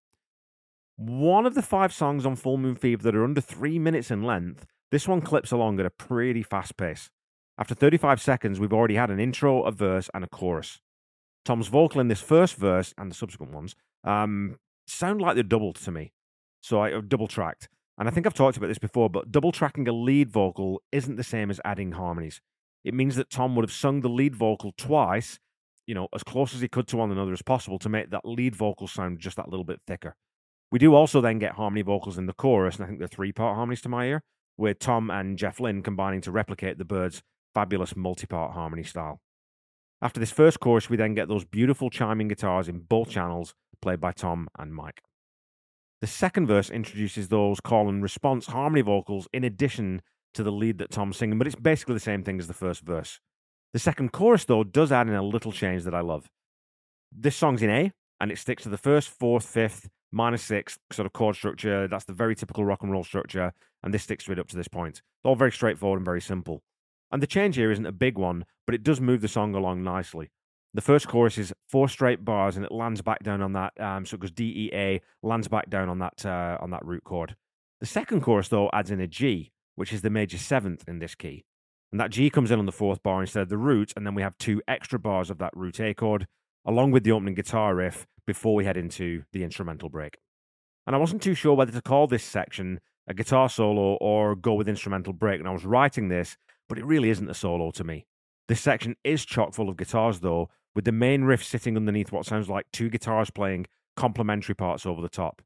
One 0.96 1.46
of 1.46 1.54
the 1.54 1.62
five 1.62 1.92
songs 1.92 2.26
on 2.26 2.36
Full 2.36 2.56
Moon 2.56 2.76
Fever 2.76 3.02
that 3.02 3.16
are 3.16 3.24
under 3.24 3.40
three 3.40 3.78
minutes 3.78 4.10
in 4.10 4.22
length, 4.22 4.66
this 4.90 5.08
one 5.08 5.22
clips 5.22 5.50
along 5.50 5.80
at 5.80 5.86
a 5.86 5.90
pretty 5.90 6.42
fast 6.42 6.76
pace. 6.76 7.10
After 7.56 7.74
35 7.74 8.20
seconds, 8.20 8.60
we've 8.60 8.72
already 8.72 8.96
had 8.96 9.10
an 9.10 9.20
intro, 9.20 9.62
a 9.62 9.70
verse, 9.70 10.10
and 10.12 10.24
a 10.24 10.28
chorus. 10.28 10.80
Tom's 11.44 11.68
vocal 11.68 12.00
in 12.00 12.08
this 12.08 12.20
first 12.20 12.56
verse 12.56 12.94
and 12.96 13.10
the 13.10 13.14
subsequent 13.14 13.52
ones 13.52 13.76
um, 14.02 14.56
sound 14.86 15.20
like 15.20 15.34
they're 15.34 15.42
doubled 15.42 15.76
to 15.76 15.90
me. 15.90 16.12
So 16.64 16.80
I 16.80 16.98
double 16.98 17.28
tracked. 17.28 17.68
And 17.98 18.08
I 18.08 18.10
think 18.10 18.26
I've 18.26 18.32
talked 18.32 18.56
about 18.56 18.68
this 18.68 18.78
before, 18.78 19.10
but 19.10 19.30
double 19.30 19.52
tracking 19.52 19.86
a 19.86 19.92
lead 19.92 20.30
vocal 20.30 20.80
isn't 20.92 21.16
the 21.16 21.22
same 21.22 21.50
as 21.50 21.60
adding 21.62 21.92
harmonies. 21.92 22.40
It 22.84 22.94
means 22.94 23.16
that 23.16 23.28
Tom 23.28 23.54
would 23.54 23.66
have 23.66 23.70
sung 23.70 24.00
the 24.00 24.08
lead 24.08 24.34
vocal 24.34 24.72
twice, 24.78 25.38
you 25.86 25.94
know, 25.94 26.08
as 26.14 26.22
close 26.22 26.54
as 26.54 26.62
he 26.62 26.68
could 26.68 26.88
to 26.88 26.96
one 26.96 27.12
another 27.12 27.34
as 27.34 27.42
possible 27.42 27.78
to 27.80 27.90
make 27.90 28.08
that 28.12 28.24
lead 28.24 28.56
vocal 28.56 28.88
sound 28.88 29.18
just 29.18 29.36
that 29.36 29.50
little 29.50 29.64
bit 29.64 29.82
thicker. 29.86 30.16
We 30.72 30.78
do 30.78 30.94
also 30.94 31.20
then 31.20 31.38
get 31.38 31.52
harmony 31.52 31.82
vocals 31.82 32.16
in 32.16 32.24
the 32.24 32.32
chorus, 32.32 32.76
and 32.76 32.84
I 32.84 32.86
think 32.86 32.98
they're 32.98 33.08
three 33.08 33.30
part 33.30 33.56
harmonies 33.56 33.82
to 33.82 33.90
my 33.90 34.06
ear, 34.06 34.22
with 34.56 34.78
Tom 34.78 35.10
and 35.10 35.36
Jeff 35.36 35.60
Lynne 35.60 35.82
combining 35.82 36.22
to 36.22 36.32
replicate 36.32 36.78
the 36.78 36.86
Byrds' 36.86 37.22
fabulous 37.52 37.94
multi 37.94 38.26
part 38.26 38.54
harmony 38.54 38.84
style. 38.84 39.20
After 40.00 40.18
this 40.18 40.32
first 40.32 40.60
chorus, 40.60 40.88
we 40.88 40.96
then 40.96 41.12
get 41.12 41.28
those 41.28 41.44
beautiful 41.44 41.90
chiming 41.90 42.28
guitars 42.28 42.68
in 42.68 42.78
both 42.78 43.10
channels, 43.10 43.54
played 43.82 44.00
by 44.00 44.12
Tom 44.12 44.48
and 44.58 44.74
Mike. 44.74 45.02
The 46.04 46.08
second 46.08 46.48
verse 46.48 46.68
introduces 46.68 47.28
those 47.28 47.60
call 47.60 47.88
and 47.88 48.02
response 48.02 48.48
harmony 48.48 48.82
vocals 48.82 49.26
in 49.32 49.42
addition 49.42 50.02
to 50.34 50.42
the 50.42 50.52
lead 50.52 50.76
that 50.76 50.90
Tom's 50.90 51.16
singing, 51.16 51.38
but 51.38 51.46
it's 51.46 51.56
basically 51.56 51.94
the 51.94 52.00
same 52.00 52.22
thing 52.22 52.38
as 52.38 52.46
the 52.46 52.52
first 52.52 52.82
verse. 52.82 53.20
The 53.72 53.78
second 53.78 54.12
chorus, 54.12 54.44
though, 54.44 54.64
does 54.64 54.92
add 54.92 55.08
in 55.08 55.14
a 55.14 55.22
little 55.22 55.50
change 55.50 55.82
that 55.84 55.94
I 55.94 56.02
love. 56.02 56.28
This 57.10 57.36
song's 57.36 57.62
in 57.62 57.70
A, 57.70 57.90
and 58.20 58.30
it 58.30 58.36
sticks 58.36 58.64
to 58.64 58.68
the 58.68 58.76
first, 58.76 59.08
fourth, 59.08 59.46
fifth, 59.46 59.88
sixth 60.36 60.78
sort 60.92 61.06
of 61.06 61.14
chord 61.14 61.36
structure. 61.36 61.88
That's 61.88 62.04
the 62.04 62.12
very 62.12 62.36
typical 62.36 62.66
rock 62.66 62.82
and 62.82 62.92
roll 62.92 63.04
structure, 63.04 63.54
and 63.82 63.94
this 63.94 64.02
sticks 64.02 64.28
it 64.28 64.38
up 64.38 64.48
to 64.48 64.56
this 64.56 64.68
point. 64.68 64.96
It's 64.96 65.24
all 65.24 65.36
very 65.36 65.52
straightforward 65.52 66.00
and 66.00 66.04
very 66.04 66.20
simple. 66.20 66.62
And 67.12 67.22
the 67.22 67.26
change 67.26 67.56
here 67.56 67.70
isn't 67.70 67.86
a 67.86 67.92
big 67.92 68.18
one, 68.18 68.44
but 68.66 68.74
it 68.74 68.82
does 68.82 69.00
move 69.00 69.22
the 69.22 69.28
song 69.28 69.54
along 69.54 69.82
nicely. 69.82 70.28
The 70.74 70.82
first 70.82 71.06
chorus 71.06 71.38
is 71.38 71.52
four 71.68 71.88
straight 71.88 72.24
bars, 72.24 72.56
and 72.56 72.64
it 72.66 72.72
lands 72.72 73.00
back 73.00 73.22
down 73.22 73.40
on 73.40 73.52
that. 73.52 73.80
Um, 73.80 74.04
so 74.04 74.16
it 74.16 74.20
goes 74.20 74.32
D 74.32 74.44
E 74.44 74.70
A, 74.74 75.00
lands 75.22 75.46
back 75.46 75.70
down 75.70 75.88
on 75.88 76.00
that 76.00 76.26
uh, 76.26 76.58
on 76.60 76.70
that 76.70 76.84
root 76.84 77.04
chord. 77.04 77.36
The 77.80 77.86
second 77.86 78.22
chorus 78.22 78.48
though 78.48 78.70
adds 78.72 78.90
in 78.90 79.00
a 79.00 79.06
G, 79.06 79.52
which 79.76 79.92
is 79.92 80.02
the 80.02 80.10
major 80.10 80.38
seventh 80.38 80.88
in 80.88 80.98
this 80.98 81.14
key, 81.14 81.44
and 81.92 82.00
that 82.00 82.10
G 82.10 82.28
comes 82.28 82.50
in 82.50 82.58
on 82.58 82.66
the 82.66 82.72
fourth 82.72 83.02
bar 83.04 83.20
instead 83.20 83.42
of 83.42 83.48
the 83.48 83.56
root, 83.56 83.92
and 83.96 84.04
then 84.04 84.16
we 84.16 84.22
have 84.22 84.36
two 84.38 84.60
extra 84.66 84.98
bars 84.98 85.30
of 85.30 85.38
that 85.38 85.56
root 85.56 85.78
A 85.78 85.94
chord, 85.94 86.26
along 86.66 86.90
with 86.90 87.04
the 87.04 87.12
opening 87.12 87.34
guitar 87.34 87.74
riff 87.74 88.06
before 88.26 88.56
we 88.56 88.64
head 88.64 88.76
into 88.76 89.22
the 89.32 89.44
instrumental 89.44 89.88
break. 89.88 90.18
And 90.86 90.96
I 90.96 90.98
wasn't 90.98 91.22
too 91.22 91.34
sure 91.34 91.54
whether 91.54 91.72
to 91.72 91.82
call 91.82 92.06
this 92.08 92.24
section 92.24 92.80
a 93.06 93.14
guitar 93.14 93.48
solo 93.48 93.94
or 94.00 94.34
go 94.34 94.54
with 94.54 94.68
instrumental 94.68 95.12
break, 95.12 95.38
and 95.38 95.48
I 95.48 95.52
was 95.52 95.64
writing 95.64 96.08
this, 96.08 96.36
but 96.68 96.78
it 96.78 96.84
really 96.84 97.10
isn't 97.10 97.30
a 97.30 97.34
solo 97.34 97.70
to 97.72 97.84
me. 97.84 98.06
This 98.48 98.60
section 98.60 98.96
is 99.04 99.24
chock 99.24 99.54
full 99.54 99.68
of 99.68 99.76
guitars, 99.76 100.20
though, 100.20 100.50
with 100.74 100.84
the 100.84 100.92
main 100.92 101.24
riff 101.24 101.44
sitting 101.44 101.76
underneath 101.76 102.12
what 102.12 102.26
sounds 102.26 102.48
like 102.48 102.66
two 102.72 102.90
guitars 102.90 103.30
playing 103.30 103.66
complementary 103.96 104.54
parts 104.54 104.86
over 104.86 105.00
the 105.00 105.08
top. 105.08 105.42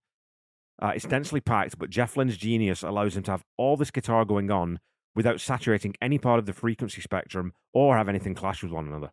Uh, 0.80 0.92
it's 0.94 1.04
densely 1.04 1.40
packed, 1.40 1.78
but 1.78 1.90
Jeff 1.90 2.16
Lynne's 2.16 2.37
genius 2.37 2.82
allows 2.82 3.16
him 3.16 3.23
to 3.25 3.32
have 3.32 3.44
all 3.56 3.76
this 3.76 3.90
guitar 3.90 4.25
going 4.25 4.50
on 4.50 4.78
without 5.14 5.40
saturating 5.40 5.94
any 6.00 6.18
part 6.18 6.38
of 6.38 6.47
the 6.47 6.52
frequency 6.52 7.00
spectrum 7.00 7.52
or 7.73 7.97
have 7.97 8.08
anything 8.08 8.35
clash 8.35 8.62
with 8.62 8.70
one 8.70 8.87
another. 8.87 9.11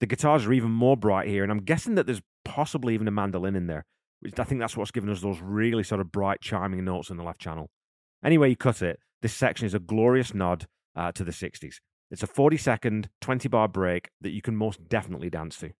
The 0.00 0.06
guitars 0.06 0.46
are 0.46 0.52
even 0.52 0.70
more 0.70 0.96
bright 0.96 1.28
here, 1.28 1.42
and 1.42 1.52
I'm 1.52 1.60
guessing 1.60 1.94
that 1.94 2.06
there's 2.06 2.22
possibly 2.44 2.94
even 2.94 3.06
a 3.08 3.12
mandolin 3.12 3.54
in 3.54 3.66
there. 3.66 3.84
which 4.20 4.38
I 4.38 4.44
think 4.44 4.60
that's 4.60 4.76
what's 4.76 4.90
given 4.90 5.10
us 5.10 5.20
those 5.20 5.40
really 5.40 5.82
sort 5.82 6.00
of 6.00 6.10
bright, 6.10 6.40
chiming 6.40 6.82
notes 6.84 7.10
in 7.10 7.18
the 7.18 7.22
left 7.22 7.40
channel. 7.40 7.68
Anyway, 8.24 8.48
you 8.48 8.56
cut 8.56 8.80
it, 8.80 8.98
this 9.20 9.34
section 9.34 9.66
is 9.66 9.74
a 9.74 9.78
glorious 9.78 10.32
nod 10.32 10.66
uh, 10.96 11.12
to 11.12 11.24
the 11.24 11.30
60s. 11.30 11.76
It's 12.10 12.22
a 12.22 12.26
40 12.26 12.56
second, 12.56 13.10
20 13.20 13.48
bar 13.48 13.68
break 13.68 14.10
that 14.20 14.30
you 14.30 14.42
can 14.42 14.56
most 14.56 14.88
definitely 14.88 15.30
dance 15.30 15.58
to. 15.58 15.70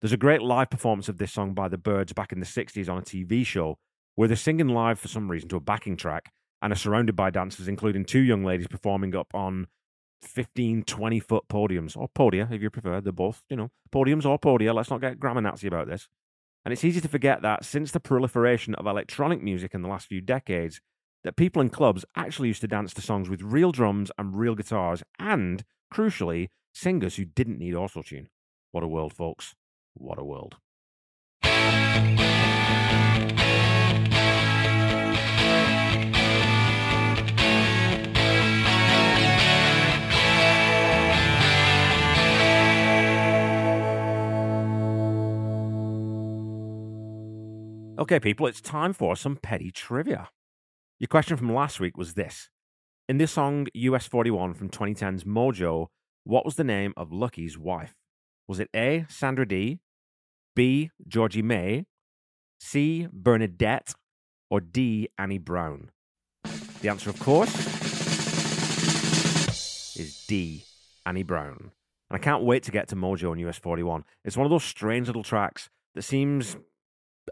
There's 0.00 0.12
a 0.12 0.18
great 0.18 0.42
live 0.42 0.70
performance 0.70 1.08
of 1.08 1.18
this 1.18 1.32
song 1.32 1.54
by 1.54 1.68
the 1.68 1.78
Byrds 1.78 2.12
back 2.12 2.32
in 2.32 2.40
the 2.40 2.46
60s 2.46 2.88
on 2.88 2.98
a 2.98 3.02
TV 3.02 3.44
show 3.44 3.78
where 4.14 4.28
they're 4.28 4.36
singing 4.36 4.68
live 4.68 4.98
for 4.98 5.08
some 5.08 5.30
reason 5.30 5.48
to 5.50 5.56
a 5.56 5.60
backing 5.60 5.96
track 5.96 6.32
and 6.62 6.72
are 6.72 6.76
surrounded 6.76 7.16
by 7.16 7.30
dancers, 7.30 7.68
including 7.68 8.04
two 8.04 8.20
young 8.20 8.44
ladies 8.44 8.66
performing 8.66 9.14
up 9.14 9.28
on 9.34 9.66
15, 10.22 10.84
20 10.84 11.20
foot 11.20 11.44
podiums, 11.48 11.96
or 11.96 12.08
podia 12.08 12.50
if 12.52 12.60
you 12.62 12.70
prefer. 12.70 13.00
They're 13.00 13.12
both, 13.12 13.42
you 13.48 13.56
know, 13.56 13.70
podiums 13.92 14.24
or 14.24 14.38
podia. 14.38 14.74
Let's 14.74 14.90
not 14.90 15.00
get 15.00 15.18
grammar 15.18 15.40
Nazi 15.40 15.66
about 15.66 15.88
this. 15.88 16.08
And 16.64 16.72
it's 16.72 16.84
easy 16.84 17.00
to 17.00 17.08
forget 17.08 17.42
that 17.42 17.64
since 17.64 17.90
the 17.90 18.00
proliferation 18.00 18.74
of 18.74 18.86
electronic 18.86 19.42
music 19.42 19.74
in 19.74 19.82
the 19.82 19.88
last 19.88 20.06
few 20.06 20.20
decades, 20.20 20.80
that 21.24 21.36
people 21.36 21.60
in 21.60 21.70
clubs 21.70 22.04
actually 22.16 22.48
used 22.48 22.62
to 22.62 22.68
dance 22.68 22.94
to 22.94 23.02
songs 23.02 23.28
with 23.28 23.42
real 23.42 23.72
drums 23.72 24.10
and 24.18 24.36
real 24.36 24.54
guitars, 24.54 25.02
and, 25.18 25.64
crucially, 25.92 26.48
singers 26.72 27.16
who 27.16 27.24
didn't 27.24 27.58
need 27.58 27.74
autotune. 27.74 28.26
What 28.72 28.84
a 28.84 28.88
world, 28.88 29.12
folks. 29.12 29.54
What 29.94 30.18
a 30.18 30.24
world. 30.24 30.56
Okay, 47.98 48.18
people, 48.18 48.46
it's 48.46 48.62
time 48.62 48.94
for 48.94 49.14
some 49.14 49.36
petty 49.36 49.70
trivia. 49.70 50.30
Your 51.00 51.08
question 51.08 51.38
from 51.38 51.54
last 51.54 51.80
week 51.80 51.96
was 51.96 52.12
this 52.12 52.50
In 53.08 53.16
this 53.16 53.32
song, 53.32 53.68
US 53.72 54.06
41 54.06 54.52
from 54.52 54.68
2010's 54.68 55.24
Mojo, 55.24 55.86
what 56.24 56.44
was 56.44 56.56
the 56.56 56.64
name 56.64 56.92
of 56.94 57.10
Lucky's 57.10 57.56
wife? 57.56 57.94
Was 58.46 58.60
it 58.60 58.68
A. 58.76 59.06
Sandra 59.08 59.48
D, 59.48 59.78
B. 60.54 60.90
Georgie 61.08 61.40
May, 61.40 61.86
C. 62.58 63.08
Bernadette, 63.10 63.94
or 64.50 64.60
D. 64.60 65.08
Annie 65.16 65.38
Brown? 65.38 65.90
The 66.82 66.90
answer, 66.90 67.08
of 67.08 67.18
course, 67.18 67.54
is 69.96 70.22
D. 70.28 70.64
Annie 71.06 71.22
Brown. 71.22 71.72
And 72.10 72.16
I 72.16 72.18
can't 72.18 72.42
wait 72.42 72.62
to 72.64 72.70
get 72.70 72.88
to 72.88 72.96
Mojo 72.96 73.32
in 73.32 73.38
US 73.48 73.56
41. 73.56 74.04
It's 74.26 74.36
one 74.36 74.44
of 74.44 74.50
those 74.50 74.64
strange 74.64 75.06
little 75.06 75.22
tracks 75.22 75.70
that 75.94 76.02
seems 76.02 76.58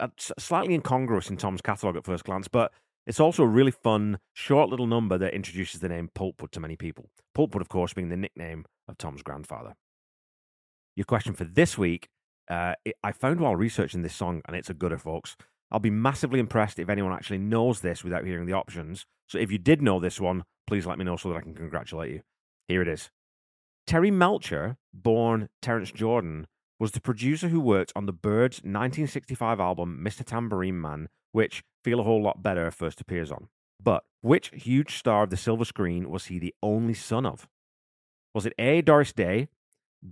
uh, 0.01 0.09
slightly 0.17 0.73
incongruous 0.73 1.29
in 1.29 1.37
Tom's 1.37 1.61
catalogue 1.61 1.99
at 1.99 2.07
first 2.07 2.25
glance, 2.25 2.49
but 2.49 2.73
it's 3.09 3.21
also 3.21 3.43
a 3.43 3.49
really 3.49 3.73
fun, 3.73 4.19
short 4.35 4.71
little 4.71 4.87
number 4.87 5.19
that 5.19 5.35
introduces 5.35 5.81
the 5.81 5.89
name 5.89 6.11
Pulpwood 6.15 6.51
to 6.53 6.61
many 6.61 6.77
people. 6.77 7.11
Pulpwood, 7.37 7.63
of 7.63 7.69
course, 7.69 7.95
being 7.95 8.11
the 8.11 8.17
nickname 8.17 8.67
of 8.87 8.99
Tom's 8.99 9.23
grandfather. 9.23 9.75
Your 10.95 11.07
question 11.07 11.33
for 11.33 11.45
this 11.45 11.77
week 11.79 12.09
uh, 12.49 12.75
it, 12.85 12.97
I 13.03 13.13
found 13.13 13.41
while 13.41 13.57
researching 13.57 14.03
this 14.03 14.15
song, 14.15 14.43
and 14.47 14.57
it's 14.57 14.71
a 14.71 14.75
gooder, 14.75 14.99
folks. 14.99 15.37
I'll 15.71 15.79
be 15.81 15.91
massively 15.91 16.41
impressed 16.41 16.79
if 16.79 16.89
anyone 16.89 17.13
actually 17.13 17.39
knows 17.39 17.81
this 17.81 18.03
without 18.03 18.25
hearing 18.25 18.47
the 18.47 18.55
options. 18.55 19.07
So 19.27 19.39
if 19.39 19.53
you 19.53 19.59
did 19.59 19.83
know 19.83 20.01
this 20.01 20.21
one, 20.21 20.45
please 20.67 20.87
let 20.87 20.99
me 20.99 21.05
know 21.05 21.17
so 21.17 21.29
that 21.29 21.37
I 21.37 21.43
can 21.43 21.55
congratulate 21.55 22.11
you. 22.11 22.21
Here 22.69 22.81
it 22.81 22.89
is. 22.89 23.11
Terry 23.87 24.11
Melcher, 24.11 24.77
born 24.95 25.49
Terence 25.61 25.91
Jordan, 25.91 26.47
was 26.79 26.93
the 26.93 27.01
producer 27.01 27.49
who 27.49 27.61
worked 27.61 27.93
on 27.97 28.07
the 28.07 28.13
Byrds' 28.13 28.59
1965 28.59 29.61
album 29.61 30.01
Mr. 30.03 30.25
Tambourine 30.25 30.81
Man, 30.81 31.09
which 31.33 31.63
Feel 31.85 32.01
a 32.01 32.03
Whole 32.03 32.23
Lot 32.23 32.43
Better 32.43 32.71
first 32.71 33.01
appears 33.01 33.31
on. 33.31 33.49
But 33.83 34.05
which 34.21 34.51
huge 34.53 34.97
star 34.97 35.25
of 35.25 35.31
the 35.31 35.37
silver 35.37 35.65
screen 35.65 36.11
was 36.11 36.27
he 36.27 36.39
the 36.39 36.55
only 36.63 36.95
son 36.95 37.25
of? 37.25 37.49
Was 38.35 38.47
it 38.47 38.55
A. 38.59 38.83
Doris 38.83 39.13
Day, 39.13 39.49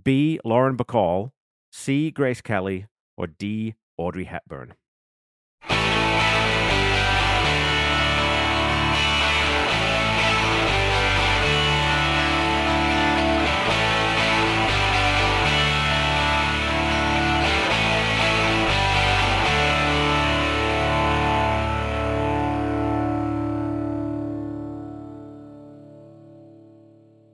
B. 0.03 0.39
Lauren 0.43 0.77
Bacall, 0.77 1.31
C. 1.71 2.11
Grace 2.11 2.41
Kelly, 2.41 2.87
or 3.17 3.27
D. 3.27 3.75
Audrey 3.97 4.25
Hepburn? 4.25 4.73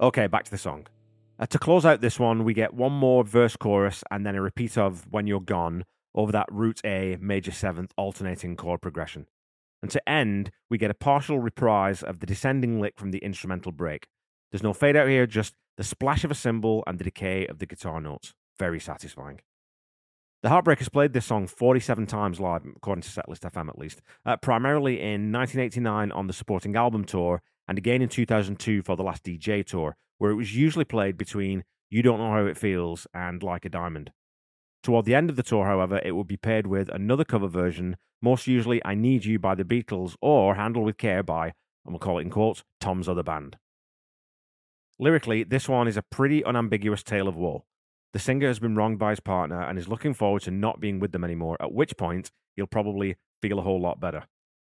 Okay, 0.01 0.27
back 0.27 0.43
to 0.45 0.51
the 0.51 0.57
song. 0.57 0.87
Uh, 1.39 1.45
to 1.45 1.59
close 1.59 1.85
out 1.85 2.01
this 2.01 2.19
one, 2.19 2.43
we 2.43 2.53
get 2.53 2.73
one 2.73 2.91
more 2.91 3.23
verse 3.23 3.55
chorus 3.55 4.03
and 4.09 4.25
then 4.25 4.35
a 4.35 4.41
repeat 4.41 4.77
of 4.77 5.05
When 5.11 5.27
You're 5.27 5.39
Gone 5.39 5.85
over 6.15 6.31
that 6.31 6.47
root 6.51 6.81
A 6.83 7.17
major 7.21 7.51
seventh 7.51 7.91
alternating 7.95 8.55
chord 8.55 8.81
progression. 8.81 9.27
And 9.81 9.91
to 9.91 10.09
end, 10.09 10.51
we 10.69 10.77
get 10.77 10.91
a 10.91 10.95
partial 10.95 11.39
reprise 11.39 12.01
of 12.01 12.19
the 12.19 12.25
descending 12.25 12.79
lick 12.79 12.93
from 12.97 13.11
the 13.11 13.19
instrumental 13.19 13.71
break. 13.71 14.07
There's 14.51 14.63
no 14.63 14.73
fade 14.73 14.95
out 14.95 15.09
here, 15.09 15.27
just 15.27 15.53
the 15.77 15.83
splash 15.83 16.23
of 16.23 16.31
a 16.31 16.35
cymbal 16.35 16.83
and 16.87 16.99
the 16.99 17.03
decay 17.03 17.45
of 17.47 17.59
the 17.59 17.65
guitar 17.65 18.01
notes. 18.01 18.33
Very 18.57 18.79
satisfying. 18.79 19.41
The 20.41 20.49
Heartbreakers 20.49 20.91
played 20.91 21.13
this 21.13 21.25
song 21.25 21.47
47 21.47 22.05
times 22.05 22.39
live, 22.39 22.63
according 22.75 23.03
to 23.03 23.09
Setlist 23.09 23.49
FM 23.49 23.69
at 23.69 23.79
least, 23.79 24.01
uh, 24.25 24.37
primarily 24.37 24.99
in 24.99 25.31
1989 25.31 26.11
on 26.11 26.27
the 26.27 26.33
supporting 26.33 26.75
album 26.75 27.05
tour, 27.05 27.41
and 27.67 27.77
again 27.77 28.01
in 28.01 28.09
2002 28.09 28.81
for 28.83 28.95
the 28.95 29.03
last 29.03 29.23
DJ 29.23 29.65
tour, 29.65 29.95
where 30.17 30.31
it 30.31 30.35
was 30.35 30.55
usually 30.55 30.85
played 30.85 31.17
between 31.17 31.63
You 31.89 32.01
Don't 32.01 32.19
Know 32.19 32.31
How 32.31 32.45
It 32.45 32.57
Feels 32.57 33.07
and 33.13 33.41
Like 33.41 33.65
a 33.65 33.69
Diamond. 33.69 34.11
Toward 34.83 35.05
the 35.05 35.15
end 35.15 35.29
of 35.29 35.35
the 35.35 35.43
tour, 35.43 35.65
however, 35.65 36.01
it 36.03 36.11
would 36.11 36.27
be 36.27 36.37
paired 36.37 36.67
with 36.67 36.89
another 36.89 37.23
cover 37.23 37.47
version, 37.47 37.97
most 38.21 38.47
usually 38.47 38.83
I 38.83 38.95
Need 38.95 39.25
You 39.25 39.39
by 39.39 39.55
the 39.55 39.63
Beatles 39.63 40.15
or 40.21 40.55
Handle 40.55 40.83
with 40.83 40.97
Care 40.97 41.23
by, 41.23 41.53
and 41.85 41.93
we'll 41.93 41.99
call 41.99 42.19
it 42.19 42.23
in 42.23 42.29
quotes, 42.29 42.63
Tom's 42.79 43.07
Other 43.07 43.23
Band. 43.23 43.57
Lyrically, 44.99 45.43
this 45.43 45.67
one 45.67 45.87
is 45.87 45.97
a 45.97 46.03
pretty 46.03 46.43
unambiguous 46.43 47.03
tale 47.03 47.27
of 47.27 47.35
woe. 47.35 47.65
The 48.13 48.19
singer 48.19 48.47
has 48.47 48.59
been 48.59 48.75
wronged 48.75 48.99
by 48.99 49.09
his 49.09 49.19
partner 49.19 49.61
and 49.61 49.77
is 49.79 49.87
looking 49.87 50.13
forward 50.13 50.43
to 50.43 50.51
not 50.51 50.79
being 50.79 50.99
with 50.99 51.11
them 51.11 51.23
anymore, 51.23 51.57
at 51.59 51.73
which 51.73 51.97
point 51.97 52.31
he'll 52.55 52.67
probably 52.67 53.15
feel 53.41 53.57
a 53.57 53.63
whole 53.63 53.81
lot 53.81 53.99
better. 53.99 54.25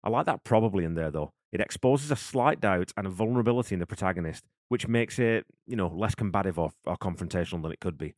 I 0.05 0.11
like 0.11 0.27
that 0.27 0.45
probably 0.45 0.85
in 0.85 0.95
there, 0.95 1.11
though. 1.11 1.33
It 1.53 1.61
exposes 1.61 2.11
a 2.11 2.17
slight 2.17 2.61
doubt 2.61 2.93
and 2.97 3.07
a 3.07 3.11
vulnerability 3.11 3.75
in 3.75 3.81
the 3.81 3.87
protagonist, 3.87 4.45
which 4.69 4.87
makes 4.87 5.19
it, 5.19 5.47
you 5.67 5.77
know, 5.77 5.89
less 5.89 6.15
combative 6.15 6.59
or, 6.59 6.71
or 6.85 6.97
confrontational 6.97 7.63
than 7.63 7.73
it 7.73 7.81
could 7.81 7.99
be. 7.99 8.15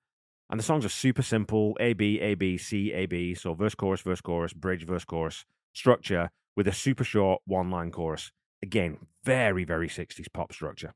And 0.51 0.61
the 0.61 0.65
songs 0.65 0.85
are 0.85 0.91
super 0.91 1.23
simple 1.23 1.77
A, 1.81 1.95
B, 1.95 2.21
A, 2.21 2.35
B, 2.35 2.59
C, 2.59 2.93
A, 2.93 3.07
B. 3.07 3.35
So 3.35 3.55
verse, 3.55 3.75
chorus, 3.75 4.03
verse, 4.03 4.21
chorus, 4.21 4.53
bridge, 4.53 4.85
verse, 4.87 5.05
chorus, 5.05 5.47
structure 5.73 6.31
with 6.57 6.69
a 6.69 6.73
super 6.73 7.05
short 7.05 7.41
one 7.47 7.71
line 7.71 7.91
chorus. 7.91 8.33
Again, 8.63 8.99
very, 9.25 9.65
very 9.65 9.89
60s 9.89 10.27
pop 10.33 10.53
structure. 10.53 10.93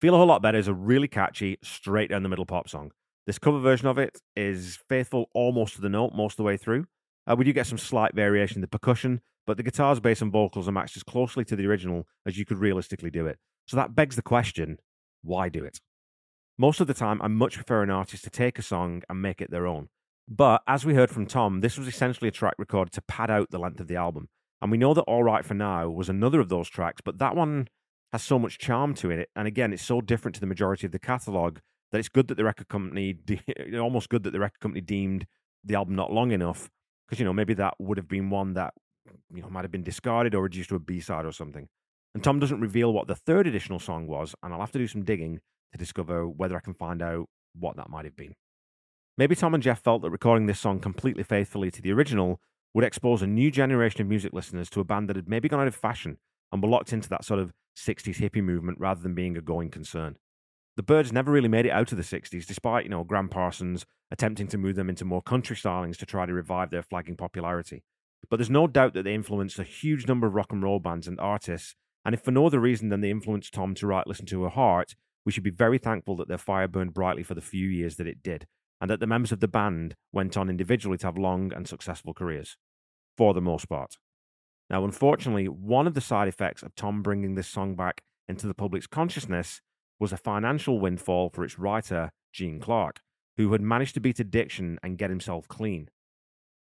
Feel 0.00 0.14
a 0.14 0.16
Whole 0.16 0.26
Lot 0.26 0.42
Better 0.42 0.58
is 0.58 0.66
a 0.66 0.74
really 0.74 1.06
catchy, 1.06 1.58
straight 1.62 2.10
down 2.10 2.24
the 2.24 2.28
middle 2.28 2.44
pop 2.44 2.68
song. 2.68 2.90
This 3.24 3.38
cover 3.38 3.60
version 3.60 3.86
of 3.86 3.98
it 3.98 4.20
is 4.34 4.80
faithful 4.88 5.26
almost 5.32 5.76
to 5.76 5.80
the 5.80 5.88
note 5.88 6.12
most 6.12 6.32
of 6.32 6.36
the 6.38 6.42
way 6.42 6.56
through. 6.56 6.86
Uh, 7.24 7.36
we 7.38 7.44
do 7.44 7.52
get 7.52 7.68
some 7.68 7.78
slight 7.78 8.12
variation 8.16 8.56
in 8.56 8.62
the 8.62 8.66
percussion, 8.66 9.20
but 9.46 9.56
the 9.56 9.62
guitars, 9.62 10.00
bass, 10.00 10.22
and 10.22 10.32
vocals 10.32 10.68
are 10.68 10.72
matched 10.72 10.96
as 10.96 11.02
closely 11.02 11.44
to 11.44 11.56
the 11.56 11.66
original 11.66 12.06
as 12.26 12.38
you 12.38 12.44
could 12.44 12.58
realistically 12.58 13.10
do 13.10 13.26
it. 13.26 13.38
So 13.66 13.76
that 13.76 13.94
begs 13.94 14.16
the 14.16 14.22
question 14.22 14.78
why 15.22 15.48
do 15.48 15.64
it? 15.64 15.78
Most 16.58 16.80
of 16.80 16.86
the 16.86 16.94
time, 16.94 17.22
I 17.22 17.28
much 17.28 17.54
prefer 17.54 17.82
an 17.82 17.90
artist 17.90 18.24
to 18.24 18.30
take 18.30 18.58
a 18.58 18.62
song 18.62 19.02
and 19.08 19.22
make 19.22 19.40
it 19.40 19.50
their 19.50 19.66
own. 19.66 19.88
But 20.28 20.62
as 20.66 20.84
we 20.84 20.94
heard 20.94 21.10
from 21.10 21.26
Tom, 21.26 21.60
this 21.60 21.78
was 21.78 21.86
essentially 21.88 22.28
a 22.28 22.32
track 22.32 22.54
recorded 22.58 22.92
to 22.94 23.02
pad 23.02 23.30
out 23.30 23.50
the 23.50 23.58
length 23.58 23.80
of 23.80 23.88
the 23.88 23.96
album. 23.96 24.28
And 24.60 24.70
we 24.70 24.78
know 24.78 24.94
that 24.94 25.04
Alright 25.04 25.44
for 25.44 25.54
Now 25.54 25.88
was 25.88 26.08
another 26.08 26.40
of 26.40 26.48
those 26.48 26.68
tracks, 26.68 27.00
but 27.04 27.18
that 27.18 27.36
one 27.36 27.68
has 28.12 28.22
so 28.22 28.38
much 28.38 28.58
charm 28.58 28.94
to 28.94 29.10
it. 29.10 29.30
And 29.34 29.48
again, 29.48 29.72
it's 29.72 29.84
so 29.84 30.00
different 30.00 30.34
to 30.36 30.40
the 30.40 30.46
majority 30.46 30.86
of 30.86 30.92
the 30.92 30.98
catalog 30.98 31.58
that 31.90 31.98
it's 31.98 32.08
good 32.08 32.28
that 32.28 32.36
the 32.36 32.44
record 32.44 32.68
company, 32.68 33.12
de- 33.24 33.78
almost 33.78 34.08
good 34.08 34.22
that 34.24 34.32
the 34.32 34.40
record 34.40 34.60
company 34.60 34.80
deemed 34.80 35.26
the 35.64 35.74
album 35.74 35.94
not 35.94 36.12
long 36.12 36.32
enough 36.32 36.70
because 37.06 37.20
you 37.20 37.24
know 37.24 37.32
maybe 37.32 37.54
that 37.54 37.74
would 37.78 37.98
have 37.98 38.08
been 38.08 38.30
one 38.30 38.54
that 38.54 38.74
you 39.34 39.42
know 39.42 39.50
might 39.50 39.64
have 39.64 39.70
been 39.70 39.82
discarded 39.82 40.34
or 40.34 40.42
reduced 40.42 40.70
to 40.70 40.76
a 40.76 40.80
B 40.80 41.00
side 41.00 41.26
or 41.26 41.32
something. 41.32 41.68
And 42.14 42.22
Tom 42.22 42.38
doesn't 42.38 42.60
reveal 42.60 42.92
what 42.92 43.06
the 43.06 43.14
third 43.14 43.46
additional 43.46 43.78
song 43.78 44.06
was, 44.06 44.34
and 44.42 44.52
I'll 44.52 44.60
have 44.60 44.72
to 44.72 44.78
do 44.78 44.86
some 44.86 45.04
digging 45.04 45.40
to 45.72 45.78
discover 45.78 46.28
whether 46.28 46.56
I 46.56 46.60
can 46.60 46.74
find 46.74 47.02
out 47.02 47.28
what 47.54 47.76
that 47.76 47.88
might 47.88 48.04
have 48.04 48.16
been. 48.16 48.34
Maybe 49.16 49.34
Tom 49.34 49.54
and 49.54 49.62
Jeff 49.62 49.82
felt 49.82 50.02
that 50.02 50.10
recording 50.10 50.46
this 50.46 50.60
song 50.60 50.80
completely 50.80 51.22
faithfully 51.22 51.70
to 51.70 51.82
the 51.82 51.92
original 51.92 52.40
would 52.74 52.84
expose 52.84 53.22
a 53.22 53.26
new 53.26 53.50
generation 53.50 54.00
of 54.00 54.06
music 54.08 54.32
listeners 54.32 54.70
to 54.70 54.80
a 54.80 54.84
band 54.84 55.08
that 55.08 55.16
had 55.16 55.28
maybe 55.28 55.48
gone 55.48 55.60
out 55.60 55.68
of 55.68 55.74
fashion 55.74 56.18
and 56.50 56.62
were 56.62 56.68
locked 56.68 56.92
into 56.92 57.08
that 57.08 57.24
sort 57.24 57.40
of 57.40 57.52
60s 57.76 58.16
hippie 58.16 58.42
movement 58.42 58.78
rather 58.78 59.02
than 59.02 59.14
being 59.14 59.36
a 59.36 59.42
going 59.42 59.70
concern. 59.70 60.16
The 60.76 60.82
Byrds 60.82 61.12
never 61.12 61.30
really 61.30 61.48
made 61.48 61.66
it 61.66 61.70
out 61.70 61.92
of 61.92 61.98
the 61.98 62.04
60s, 62.04 62.46
despite, 62.46 62.84
you 62.84 62.90
know, 62.90 63.04
Gram 63.04 63.28
Parsons 63.28 63.84
attempting 64.10 64.46
to 64.48 64.58
move 64.58 64.76
them 64.76 64.88
into 64.88 65.04
more 65.04 65.22
country 65.22 65.56
stylings 65.56 65.98
to 65.98 66.06
try 66.06 66.24
to 66.24 66.32
revive 66.32 66.70
their 66.70 66.82
flagging 66.82 67.16
popularity. 67.16 67.82
But 68.30 68.36
there's 68.36 68.50
no 68.50 68.66
doubt 68.66 68.94
that 68.94 69.02
they 69.02 69.14
influenced 69.14 69.58
a 69.58 69.64
huge 69.64 70.06
number 70.06 70.26
of 70.26 70.34
rock 70.34 70.52
and 70.52 70.62
roll 70.62 70.80
bands 70.80 71.08
and 71.08 71.20
artists, 71.20 71.74
and 72.04 72.14
if 72.14 72.22
for 72.22 72.30
no 72.30 72.46
other 72.46 72.60
reason 72.60 72.88
than 72.88 73.00
they 73.00 73.10
influenced 73.10 73.54
Tom 73.54 73.74
to 73.74 73.86
write 73.86 74.06
Listen 74.06 74.26
to 74.26 74.42
Her 74.42 74.48
Heart, 74.48 74.94
we 75.24 75.32
should 75.32 75.44
be 75.44 75.50
very 75.50 75.78
thankful 75.78 76.16
that 76.16 76.28
their 76.28 76.38
fire 76.38 76.68
burned 76.68 76.94
brightly 76.94 77.22
for 77.22 77.34
the 77.34 77.40
few 77.40 77.68
years 77.68 77.96
that 77.96 78.06
it 78.06 78.22
did, 78.22 78.46
and 78.80 78.90
that 78.90 79.00
the 79.00 79.06
members 79.06 79.32
of 79.32 79.40
the 79.40 79.48
band 79.48 79.94
went 80.12 80.36
on 80.36 80.50
individually 80.50 80.98
to 80.98 81.06
have 81.06 81.18
long 81.18 81.52
and 81.52 81.68
successful 81.68 82.12
careers. 82.12 82.56
For 83.16 83.34
the 83.34 83.40
most 83.40 83.68
part. 83.68 83.98
Now, 84.70 84.84
unfortunately, 84.84 85.48
one 85.48 85.86
of 85.86 85.94
the 85.94 86.00
side 86.00 86.28
effects 86.28 86.62
of 86.62 86.74
Tom 86.74 87.02
bringing 87.02 87.34
this 87.34 87.46
song 87.46 87.76
back 87.76 88.02
into 88.26 88.46
the 88.46 88.54
public's 88.54 88.86
consciousness 88.86 89.60
was 90.00 90.12
a 90.12 90.16
financial 90.16 90.80
windfall 90.80 91.30
for 91.30 91.44
its 91.44 91.58
writer, 91.58 92.10
Gene 92.32 92.58
Clark, 92.58 93.00
who 93.36 93.52
had 93.52 93.60
managed 93.60 93.94
to 93.94 94.00
beat 94.00 94.18
addiction 94.18 94.78
and 94.82 94.98
get 94.98 95.10
himself 95.10 95.46
clean. 95.46 95.88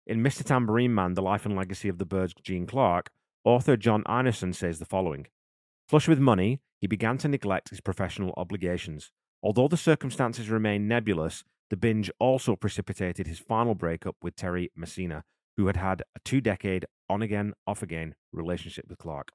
In 0.08 0.24
Mr. 0.24 0.42
Tambourine 0.42 0.96
Man, 0.96 1.16
The 1.16 1.22
Life 1.22 1.46
and 1.46 1.54
Legacy 1.54 1.90
of 1.90 1.98
the 1.98 2.06
Byrds' 2.06 2.34
Gene 2.42 2.66
Clark, 2.66 3.10
author 3.44 3.76
John 3.76 4.04
Einarson 4.06 4.56
says 4.56 4.80
the 4.80 4.86
following 4.86 5.28
Flush 5.86 6.08
with 6.08 6.18
money, 6.18 6.62
he 6.80 6.88
began 6.88 7.18
to 7.18 7.28
neglect 7.28 7.72
his 7.72 7.82
professional 7.82 8.34
obligations. 8.38 9.12
Although 9.44 9.68
the 9.68 9.76
circumstances 9.76 10.50
remain 10.50 10.88
nebulous, 10.88 11.44
the 11.70 11.76
binge 11.76 12.10
also 12.20 12.56
precipitated 12.56 13.28
his 13.28 13.40
final 13.40 13.76
breakup 13.76 14.16
with 14.22 14.38
Terry 14.38 14.72
Messina, 14.78 15.26
who 15.58 15.68
had 15.68 15.76
had 15.76 16.04
a 16.16 16.20
two 16.24 16.40
decade 16.40 16.86
on 17.10 17.22
again, 17.22 17.52
off 17.68 17.84
again 17.84 18.16
relationship 18.32 18.86
with 18.88 19.00
Clark. 19.00 19.34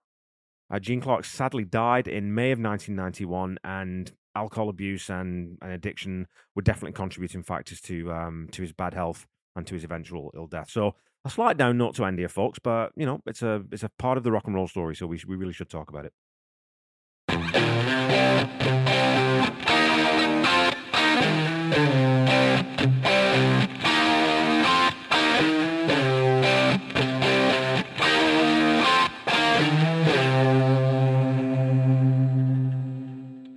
Uh, 0.70 0.78
Gene 0.78 1.02
Clark 1.02 1.26
sadly 1.26 1.66
died 1.66 2.08
in 2.08 2.34
May 2.34 2.50
of 2.50 2.58
1991, 2.58 3.58
and 3.62 4.10
alcohol 4.34 4.70
abuse 4.70 5.10
and, 5.10 5.58
and 5.60 5.70
addiction 5.70 6.28
were 6.54 6.62
definitely 6.62 6.92
contributing 6.92 7.42
factors 7.42 7.82
to 7.82 8.10
um, 8.10 8.48
to 8.52 8.62
his 8.62 8.72
bad 8.72 8.94
health 8.94 9.26
and 9.56 9.66
to 9.66 9.74
his 9.74 9.84
eventual 9.84 10.32
ill 10.34 10.46
death. 10.46 10.70
So 10.70 10.94
a 11.24 11.30
slight 11.30 11.56
down 11.56 11.78
note 11.78 11.94
to 11.96 12.06
here, 12.16 12.28
folks, 12.28 12.58
but 12.58 12.92
you 12.96 13.06
know 13.06 13.20
it's 13.26 13.42
a 13.42 13.62
it's 13.70 13.82
a 13.82 13.88
part 13.98 14.18
of 14.18 14.24
the 14.24 14.32
rock 14.32 14.46
and 14.46 14.54
roll 14.54 14.68
story, 14.68 14.96
so 14.96 15.06
we 15.06 15.20
we 15.26 15.36
really 15.36 15.52
should 15.52 15.70
talk 15.70 15.88
about 15.88 16.06
it. 16.06 16.12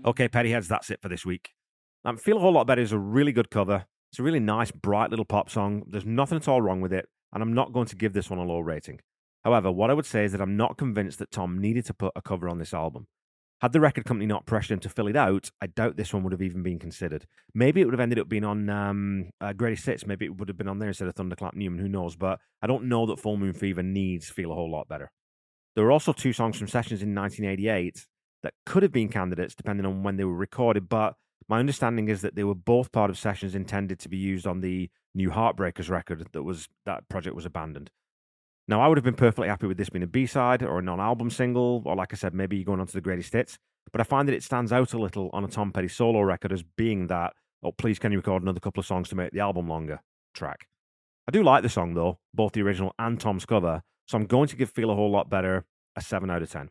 Okay, 0.05 0.29
Pettyheads, 0.29 0.67
that's 0.67 0.91
it 0.91 1.01
for 1.01 1.09
this 1.09 1.25
week. 1.25 1.55
Um, 2.05 2.15
Feel 2.17 2.37
a 2.37 2.39
Whole 2.39 2.53
Lot 2.53 2.67
Better 2.67 2.81
is 2.81 2.91
a 2.91 2.99
really 2.99 3.31
good 3.31 3.49
cover. 3.49 3.85
It's 4.15 4.19
a 4.21 4.23
really 4.23 4.39
nice, 4.39 4.71
bright 4.71 5.09
little 5.09 5.25
pop 5.25 5.49
song. 5.49 5.83
There's 5.89 6.05
nothing 6.05 6.37
at 6.37 6.47
all 6.47 6.61
wrong 6.61 6.79
with 6.79 6.93
it. 6.93 7.09
and 7.33 7.43
I'm 7.43 7.51
not 7.51 7.73
going 7.73 7.87
to 7.87 7.97
give 7.97 8.13
this 8.13 8.29
one 8.29 8.39
a 8.39 8.45
low 8.45 8.61
rating. 8.61 9.01
However, 9.43 9.69
what 9.69 9.89
I 9.89 9.93
would 9.93 10.05
say 10.05 10.23
is 10.23 10.31
that 10.31 10.39
I'm 10.39 10.55
not 10.55 10.77
convinced 10.77 11.19
that 11.19 11.31
Tom 11.31 11.59
needed 11.59 11.85
to 11.87 11.93
put 11.93 12.13
a 12.15 12.21
cover 12.21 12.47
on 12.47 12.57
this 12.57 12.73
album. 12.73 13.07
Had 13.59 13.73
the 13.73 13.81
record 13.81 14.05
company 14.05 14.25
not 14.25 14.45
pressured 14.45 14.75
him 14.75 14.79
to 14.79 14.89
fill 14.89 15.07
it 15.07 15.17
out, 15.17 15.51
I 15.61 15.67
doubt 15.67 15.97
this 15.97 16.13
one 16.13 16.23
would 16.23 16.31
have 16.31 16.41
even 16.41 16.63
been 16.63 16.79
considered. 16.79 17.25
Maybe 17.53 17.81
it 17.81 17.83
would 17.83 17.93
have 17.93 17.99
ended 17.99 18.19
up 18.19 18.29
being 18.29 18.45
on 18.45 18.69
um, 18.69 19.31
uh, 19.41 19.51
Greatest 19.51 19.85
Hits. 19.85 20.07
Maybe 20.07 20.23
it 20.23 20.37
would 20.37 20.47
have 20.47 20.57
been 20.57 20.69
on 20.69 20.79
there 20.79 20.87
instead 20.87 21.09
of 21.09 21.15
Thunderclap 21.15 21.53
Newman. 21.53 21.81
Who 21.81 21.89
knows? 21.89 22.15
But 22.15 22.39
I 22.61 22.67
don't 22.67 22.87
know 22.87 23.05
that 23.07 23.19
Full 23.19 23.35
Moon 23.35 23.51
Fever 23.51 23.83
needs 23.83 24.29
Feel 24.29 24.53
a 24.53 24.55
Whole 24.55 24.71
Lot 24.71 24.87
Better. 24.87 25.11
There 25.75 25.83
were 25.83 25.91
also 25.91 26.13
two 26.13 26.31
songs 26.31 26.57
from 26.57 26.69
sessions 26.69 27.03
in 27.03 27.13
1988 27.13 28.07
that 28.43 28.53
could 28.65 28.83
have 28.83 28.93
been 28.93 29.09
candidates 29.09 29.55
depending 29.55 29.85
on 29.85 30.03
when 30.03 30.15
they 30.15 30.23
were 30.23 30.33
recorded, 30.33 30.87
but 30.87 31.15
my 31.47 31.59
understanding 31.59 32.07
is 32.07 32.21
that 32.21 32.35
they 32.35 32.43
were 32.43 32.55
both 32.55 32.91
part 32.91 33.09
of 33.09 33.17
sessions 33.17 33.55
intended 33.55 33.99
to 33.99 34.09
be 34.09 34.17
used 34.17 34.47
on 34.47 34.61
the 34.61 34.89
new 35.13 35.29
Heartbreakers 35.29 35.89
record 35.89 36.27
that 36.31 36.43
was 36.43 36.67
that 36.85 37.07
project 37.09 37.35
was 37.35 37.45
abandoned. 37.45 37.91
Now, 38.67 38.81
I 38.81 38.87
would 38.87 38.97
have 38.97 39.05
been 39.05 39.13
perfectly 39.13 39.47
happy 39.47 39.67
with 39.67 39.77
this 39.77 39.89
being 39.89 40.03
a 40.03 40.07
B 40.07 40.25
side 40.25 40.63
or 40.63 40.79
a 40.79 40.81
non 40.81 40.99
album 40.99 41.29
single, 41.29 41.83
or 41.85 41.95
like 41.95 42.13
I 42.13 42.15
said, 42.15 42.33
maybe 42.33 42.63
going 42.63 42.79
on 42.79 42.87
to 42.87 42.93
the 42.93 43.01
greatest 43.01 43.33
hits. 43.33 43.59
But 43.91 44.01
I 44.01 44.03
find 44.03 44.27
that 44.27 44.33
it 44.33 44.43
stands 44.43 44.73
out 44.73 44.93
a 44.93 44.97
little 44.97 45.29
on 45.33 45.43
a 45.43 45.47
Tom 45.47 45.71
Petty 45.71 45.87
solo 45.87 46.21
record 46.21 46.51
as 46.51 46.63
being 46.63 47.07
that, 47.07 47.33
oh, 47.61 47.71
please 47.71 47.99
can 47.99 48.11
you 48.11 48.17
record 48.17 48.41
another 48.41 48.59
couple 48.59 48.79
of 48.79 48.87
songs 48.87 49.09
to 49.09 49.15
make 49.15 49.31
the 49.31 49.39
album 49.39 49.67
longer 49.67 50.01
track. 50.33 50.67
I 51.27 51.31
do 51.31 51.43
like 51.43 51.63
the 51.63 51.69
song 51.69 51.93
though, 51.93 52.19
both 52.33 52.53
the 52.53 52.61
original 52.61 52.93
and 52.97 53.19
Tom's 53.19 53.45
cover, 53.45 53.83
so 54.07 54.17
I'm 54.17 54.25
going 54.25 54.47
to 54.47 54.55
give 54.55 54.69
Feel 54.69 54.91
a 54.91 54.95
Whole 54.95 55.11
Lot 55.11 55.29
Better 55.29 55.65
a 55.95 56.01
7 56.01 56.29
out 56.29 56.41
of 56.41 56.51
10. 56.51 56.69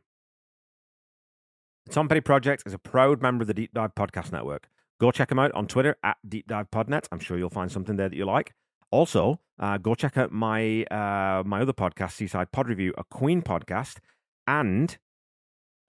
The 1.87 1.93
Tom 1.93 2.09
Petty 2.09 2.23
Project 2.23 2.63
is 2.65 2.73
a 2.73 2.79
proud 2.79 3.21
member 3.21 3.43
of 3.43 3.47
the 3.47 3.53
Deep 3.53 3.75
Dive 3.75 3.95
Podcast 3.95 4.33
Network. 4.33 4.71
Go 4.99 5.11
check 5.11 5.29
them 5.29 5.39
out 5.39 5.53
on 5.53 5.67
Twitter 5.67 5.99
at 6.03 6.17
Deep 6.27 6.47
Dive 6.47 6.71
Podnet. 6.71 7.07
I'm 7.13 7.19
sure 7.19 7.37
you'll 7.37 7.51
find 7.51 7.71
something 7.71 7.97
there 7.97 8.09
that 8.09 8.17
you 8.17 8.25
like. 8.25 8.55
Also, 8.91 9.41
uh, 9.59 9.77
go 9.77 9.95
check 9.95 10.17
out 10.17 10.33
my 10.33 10.85
uh, 10.85 11.43
my 11.45 11.61
other 11.61 11.75
podcast, 11.75 12.13
Seaside 12.13 12.53
Pod 12.53 12.69
Review, 12.69 12.95
a 12.97 13.05
Queen 13.05 13.43
podcast, 13.43 13.99
and 14.47 14.97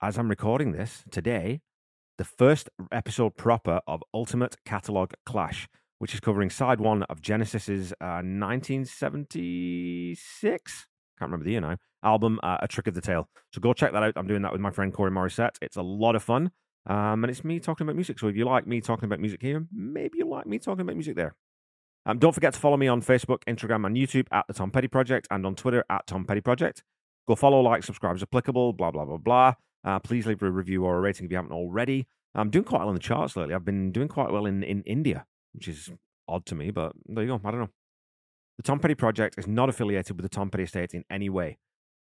as 0.02 0.18
I'm 0.18 0.28
recording 0.28 0.72
this 0.72 1.02
today, 1.10 1.62
the 2.18 2.24
first 2.24 2.68
episode 2.92 3.34
proper 3.36 3.80
of 3.86 4.04
Ultimate 4.12 4.56
Catalog 4.66 5.14
Clash, 5.24 5.66
which 5.98 6.12
is 6.12 6.20
covering 6.20 6.50
side 6.50 6.78
one 6.78 7.04
of 7.04 7.22
Genesis's 7.22 7.94
uh, 8.02 8.20
1976. 8.22 10.86
Can't 11.18 11.30
remember 11.30 11.44
the 11.44 11.52
year 11.52 11.60
now. 11.60 11.76
Album, 12.02 12.38
uh, 12.42 12.58
A 12.60 12.68
Trick 12.68 12.86
of 12.86 12.94
the 12.94 13.00
Tail. 13.00 13.28
So 13.52 13.60
go 13.60 13.72
check 13.72 13.92
that 13.92 14.02
out. 14.02 14.12
I'm 14.16 14.26
doing 14.26 14.42
that 14.42 14.52
with 14.52 14.60
my 14.60 14.70
friend 14.70 14.92
Corey 14.92 15.10
Morissette. 15.10 15.56
It's 15.62 15.76
a 15.76 15.82
lot 15.82 16.14
of 16.14 16.22
fun. 16.22 16.50
Um, 16.86 17.24
and 17.24 17.30
it's 17.30 17.42
me 17.44 17.58
talking 17.58 17.84
about 17.84 17.96
music. 17.96 18.18
So 18.18 18.28
if 18.28 18.36
you 18.36 18.44
like 18.44 18.66
me 18.66 18.80
talking 18.80 19.06
about 19.06 19.18
music 19.18 19.42
here, 19.42 19.66
maybe 19.72 20.18
you 20.18 20.28
like 20.28 20.46
me 20.46 20.58
talking 20.58 20.82
about 20.82 20.94
music 20.94 21.16
there. 21.16 21.34
Um, 22.04 22.18
don't 22.18 22.32
forget 22.32 22.54
to 22.54 22.60
follow 22.60 22.76
me 22.76 22.86
on 22.86 23.02
Facebook, 23.02 23.38
Instagram, 23.48 23.84
and 23.84 23.96
YouTube 23.96 24.26
at 24.30 24.46
the 24.46 24.54
Tom 24.54 24.70
Petty 24.70 24.86
Project, 24.86 25.26
and 25.30 25.44
on 25.44 25.56
Twitter 25.56 25.84
at 25.90 26.06
Tom 26.06 26.24
Petty 26.24 26.40
Project. 26.40 26.84
Go 27.26 27.34
follow, 27.34 27.60
like, 27.60 27.82
subscribe 27.82 28.14
as 28.14 28.22
applicable. 28.22 28.72
Blah 28.72 28.92
blah 28.92 29.04
blah 29.04 29.16
blah. 29.16 29.54
Uh, 29.84 29.98
please 29.98 30.26
leave 30.26 30.40
a 30.42 30.50
review 30.50 30.84
or 30.84 30.98
a 30.98 31.00
rating 31.00 31.26
if 31.26 31.32
you 31.32 31.36
haven't 31.36 31.52
already. 31.52 32.06
I'm 32.36 32.50
doing 32.50 32.64
quite 32.64 32.80
well 32.80 32.90
in 32.90 32.94
the 32.94 33.00
charts 33.00 33.34
lately. 33.36 33.54
I've 33.54 33.64
been 33.64 33.90
doing 33.90 34.06
quite 34.06 34.30
well 34.30 34.46
in 34.46 34.62
in 34.62 34.82
India, 34.82 35.26
which 35.54 35.66
is 35.66 35.90
odd 36.28 36.46
to 36.46 36.54
me, 36.54 36.70
but 36.70 36.92
there 37.06 37.24
you 37.24 37.30
go. 37.30 37.40
I 37.44 37.50
don't 37.50 37.60
know. 37.60 37.70
The 38.56 38.62
Tom 38.62 38.78
Petty 38.78 38.94
Project 38.94 39.38
is 39.38 39.46
not 39.46 39.68
affiliated 39.68 40.16
with 40.16 40.22
the 40.22 40.28
Tom 40.28 40.50
Petty 40.50 40.64
Estate 40.64 40.94
in 40.94 41.04
any 41.10 41.28
way. 41.28 41.58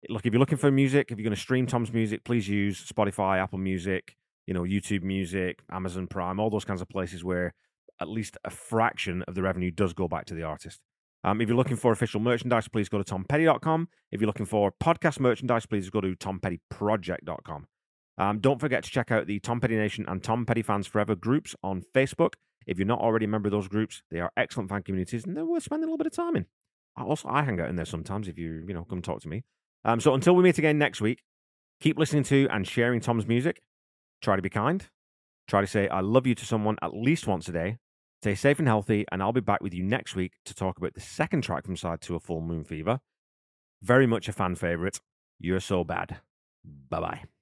Look, 0.09 0.27
if 0.27 0.33
you're 0.33 0.41
looking 0.41 0.59
for 0.59 0.71
music, 0.71 1.11
if 1.11 1.19
you're 1.19 1.25
going 1.25 1.35
to 1.35 1.41
stream 1.41 1.67
Tom's 1.67 1.93
music, 1.93 2.25
please 2.25 2.49
use 2.49 2.85
Spotify, 2.91 3.39
Apple 3.39 3.59
Music, 3.59 4.17
you 4.47 4.55
know, 4.55 4.63
YouTube 4.63 5.03
Music, 5.03 5.61
Amazon 5.71 6.07
Prime, 6.07 6.41
all 6.41 6.51
those 6.51 6.65
kinds 6.65 6.81
of 6.81 6.89
places 6.89 7.23
where 7.23 7.55
at 8.01 8.09
least 8.09 8.37
a 8.45 8.51
fraction 8.51 9.23
of 9.29 9.35
the 9.35 9.43
revenue 9.43 9.71
does 9.71 9.93
go 9.93 10.09
back 10.09 10.25
to 10.27 10.35
the 10.35 10.43
artist. 10.43 10.81
Um, 11.23 11.41
if 11.41 11.49
you're 11.49 11.57
looking 11.57 11.77
for 11.77 11.93
official 11.93 12.19
merchandise, 12.19 12.67
please 12.67 12.89
go 12.89 13.01
to 13.01 13.05
tompetty.com. 13.05 13.89
If 14.11 14.21
you're 14.21 14.27
looking 14.27 14.47
for 14.47 14.73
podcast 14.83 15.21
merchandise, 15.21 15.67
please 15.67 15.91
go 15.91 16.01
to 16.01 16.17
tompettyproject.com. 16.17 17.67
Um, 18.19 18.39
don't 18.39 18.61
forget 18.61 18.83
to 18.85 18.91
check 18.91 19.11
out 19.11 19.27
the 19.27 19.39
Tom 19.39 19.61
Petty 19.61 19.77
Nation 19.77 20.05
and 20.09 20.23
Tom 20.23 20.47
Petty 20.47 20.63
Fans 20.63 20.87
Forever 20.87 21.15
groups 21.15 21.55
on 21.63 21.83
Facebook. 21.95 22.35
If 22.67 22.79
you're 22.79 22.87
not 22.87 23.01
already 23.01 23.25
a 23.25 23.29
member 23.29 23.49
of 23.49 23.53
those 23.53 23.69
groups, 23.69 24.03
they 24.11 24.21
are 24.21 24.33
excellent 24.37 24.69
fan 24.69 24.83
communities 24.83 25.25
and 25.25 25.37
they're 25.37 25.45
worth 25.45 25.65
spending 25.65 25.85
a 25.85 25.87
little 25.87 25.99
bit 25.99 26.07
of 26.07 26.13
time 26.13 26.37
in. 26.37 26.47
Also, 26.97 27.29
I 27.29 27.43
hang 27.43 27.61
out 27.61 27.69
in 27.69 27.77
there 27.77 27.85
sometimes 27.85 28.29
if 28.29 28.39
you, 28.39 28.65
you 28.67 28.75
know, 28.75 28.85
come 28.85 29.01
talk 29.01 29.21
to 29.23 29.29
me. 29.29 29.45
Um, 29.85 30.01
so 30.01 30.13
until 30.15 30.35
we 30.35 30.43
meet 30.43 30.59
again 30.59 30.79
next 30.79 31.01
week, 31.01 31.23
keep 31.81 31.99
listening 31.99 32.25
to 32.25 32.47
and 32.51 32.67
sharing 32.67 33.01
Tom's 33.01 33.27
music. 33.27 33.63
Try 34.21 34.37
to 34.37 34.43
be 34.43 34.51
kind. 34.51 34.87
Try 35.49 35.63
to 35.63 35.67
say 35.67 35.89
I 35.89 36.01
love 36.01 36.27
you 36.27 36.35
to 36.35 36.45
someone 36.45 36.77
at 36.83 36.95
least 36.95 37.27
once 37.27 37.49
a 37.49 37.53
day. 37.53 37.79
Stay 38.23 38.35
safe 38.35 38.59
and 38.59 38.69
healthy, 38.69 39.07
and 39.11 39.23
I'll 39.23 39.33
be 39.33 39.41
back 39.41 39.63
with 39.63 39.73
you 39.73 39.83
next 39.83 40.15
week 40.15 40.35
to 40.45 40.55
talk 40.55 40.77
about 40.77 40.93
the 40.93 41.01
second 41.01 41.41
track 41.43 41.65
from 41.65 41.77
side 41.77 42.03
two 42.03 42.15
of 42.15 42.23
Full 42.23 42.43
Moon 42.43 42.65
Fever. 42.65 43.01
Very 43.83 44.07
much 44.07 44.29
a 44.29 44.33
fan 44.33 44.57
favorite. 44.57 45.01
You're 45.39 45.61
so 45.61 45.85
bad. 45.85 46.19
Bye 46.63 47.01
bye. 47.01 47.40